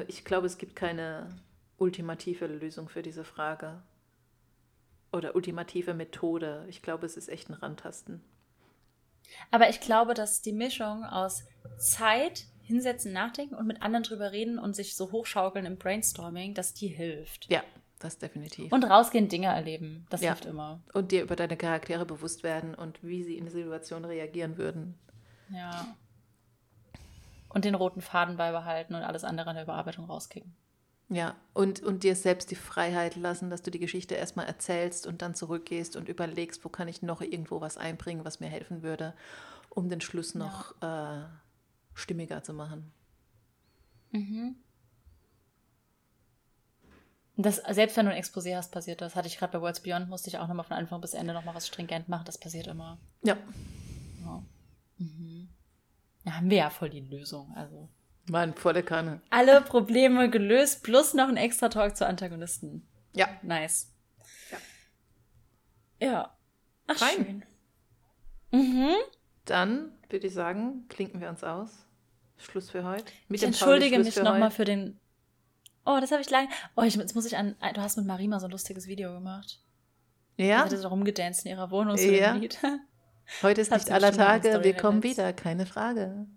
[0.08, 1.30] ich glaube, es gibt keine
[1.78, 3.82] ultimative Lösung für diese Frage.
[5.14, 6.66] Oder ultimative Methode.
[6.68, 8.22] Ich glaube, es ist echt ein Rantasten.
[9.52, 11.46] Aber ich glaube, dass die Mischung aus
[11.78, 16.74] Zeit, hinsetzen, nachdenken und mit anderen drüber reden und sich so hochschaukeln im Brainstorming, dass
[16.74, 17.50] die hilft.
[17.50, 17.64] Ja,
[18.00, 18.72] das definitiv.
[18.72, 20.06] Und rausgehen, Dinge erleben.
[20.10, 20.30] Das Ja.
[20.32, 20.82] hilft immer.
[20.94, 24.96] und dir über deine Charaktere bewusst werden und wie sie in der Situation reagieren würden.
[25.50, 25.96] Ja.
[27.50, 30.56] Und den roten Faden beibehalten und alles andere in der Überarbeitung rauskicken.
[31.10, 35.22] Ja, und, und dir selbst die Freiheit lassen, dass du die Geschichte erstmal erzählst und
[35.22, 39.14] dann zurückgehst und überlegst, wo kann ich noch irgendwo was einbringen, was mir helfen würde,
[39.70, 41.24] um den Schluss noch äh,
[41.94, 42.92] stimmiger zu machen.
[44.12, 44.58] Und
[47.38, 49.16] das, selbst wenn du ein Exposé hast, passiert das.
[49.16, 51.54] Hatte ich gerade bei Worlds Beyond, musste ich auch nochmal von Anfang bis Ende nochmal
[51.56, 52.26] was stringent machen.
[52.26, 52.98] Das passiert immer.
[53.24, 53.38] Ja,
[54.26, 54.44] Ja.
[54.98, 55.50] Mhm.
[56.26, 57.54] Da haben wir ja voll die Lösung.
[57.56, 57.88] Also
[58.30, 59.22] Mann, volle Kanne.
[59.30, 62.86] alle Probleme gelöst, plus noch ein extra Talk zu Antagonisten.
[63.14, 63.94] Ja, Nice.
[66.00, 66.08] Ja.
[66.08, 66.38] Ja.
[66.88, 67.44] Ach, Fein.
[68.52, 68.62] schön.
[68.62, 68.94] Mhm.
[69.46, 71.86] dann würde ich sagen, klinken wir uns aus.
[72.38, 73.12] Schluss für heute.
[73.28, 75.00] Mit Ich entschuldige mich nochmal für den.
[75.90, 76.50] Oh, das habe ich lange.
[76.76, 77.56] Oh, ich, jetzt muss ich an.
[77.74, 79.62] Du hast mit Marima so ein lustiges Video gemacht.
[80.36, 82.34] Ja, Sie hat so rumgedanced in ihrer Wohnung zu Ja.
[82.34, 82.60] dem Lied.
[83.42, 84.64] heute ist nicht aller Tage.
[84.64, 86.28] Wir kommen wieder, keine Frage.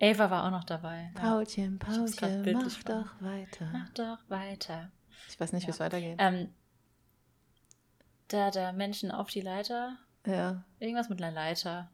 [0.00, 1.10] Ava war auch noch dabei.
[1.16, 1.20] Ja.
[1.20, 3.68] Paulchen, grad Paulchen, mach doch weiter.
[3.72, 4.90] Mach doch weiter.
[5.28, 6.16] Ich weiß nicht, wie es weitergeht.
[6.18, 6.48] Ähm,
[8.28, 9.96] da, da Menschen auf die Leiter.
[10.26, 11.90] Ja, Irgendwas mit einer Leiter.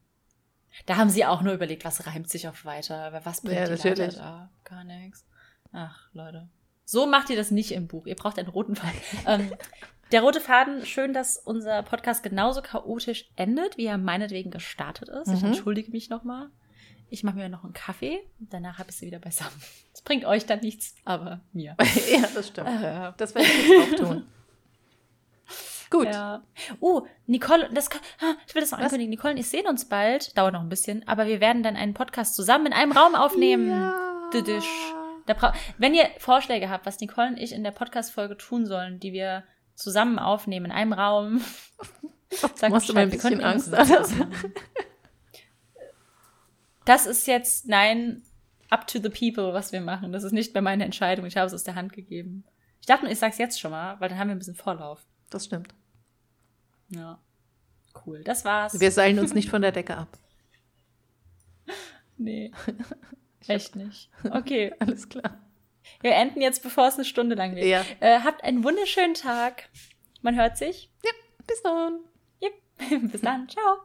[0.87, 3.05] Da haben sie auch nur überlegt, was reimt sich auf weiter.
[3.05, 3.99] Aber was bringt Ja, die natürlich.
[3.99, 4.51] Leiter da?
[4.65, 5.25] Gar nichts.
[5.73, 6.49] Ach, Leute.
[6.85, 8.07] So macht ihr das nicht im Buch.
[8.07, 9.01] Ihr braucht einen roten Faden.
[9.27, 9.53] ähm,
[10.13, 15.29] der rote Faden, schön, dass unser Podcast genauso chaotisch endet, wie er meinetwegen gestartet ist.
[15.33, 15.49] Ich Mhm.
[15.49, 16.49] entschuldige mich nochmal.
[17.13, 18.21] Ich mache mir noch einen Kaffee.
[18.39, 19.55] Danach habe ich sie wieder beisammen.
[19.93, 21.77] Das bringt euch dann nichts, aber mir.
[22.11, 22.69] ja, das stimmt.
[22.69, 24.25] Äh, Das werde ich jetzt auch tun.
[25.91, 26.07] Gut.
[26.07, 26.43] Ja.
[26.81, 28.01] Uh, Nicole, das kann,
[28.47, 28.85] ich will das noch Was?
[28.87, 29.11] ankündigen.
[29.11, 30.37] Nicole und ich sehen uns bald.
[30.39, 33.71] Dauert noch ein bisschen, aber wir werden dann einen Podcast zusammen in einem Raum aufnehmen.
[33.71, 34.31] Ja.
[35.79, 39.45] Wenn ihr Vorschläge habt, was Nicole und ich in der Podcast-Folge tun sollen, die wir
[39.75, 41.41] zusammen aufnehmen in einem Raum,
[42.31, 43.73] sagt Machst du mir ein bisschen Angst,
[46.85, 48.23] das ist jetzt, nein,
[48.71, 50.13] up to the people, was wir machen.
[50.13, 51.27] Das ist nicht mehr meine Entscheidung.
[51.27, 52.45] Ich habe es aus der Hand gegeben.
[52.81, 55.05] Ich dachte nur, ich sag's jetzt schon mal, weil dann haben wir ein bisschen Vorlauf.
[55.29, 55.75] Das stimmt.
[56.89, 57.21] Ja.
[58.07, 58.79] Cool, das war's.
[58.81, 60.09] Wir seilen uns nicht von der Decke ab.
[62.23, 62.53] Nee.
[63.49, 64.11] Echt nicht.
[64.31, 64.73] Okay.
[64.79, 65.39] Alles klar.
[66.01, 67.67] Wir enden jetzt, bevor es eine Stunde lang wird.
[67.67, 67.85] Ja.
[68.01, 69.69] Äh, habt einen wunderschönen Tag.
[70.23, 70.91] Man hört sich.
[71.05, 71.11] Ja,
[71.47, 72.01] bis dann.
[72.43, 73.11] Yep.
[73.13, 73.49] Bis dann.
[73.49, 73.81] Ciao.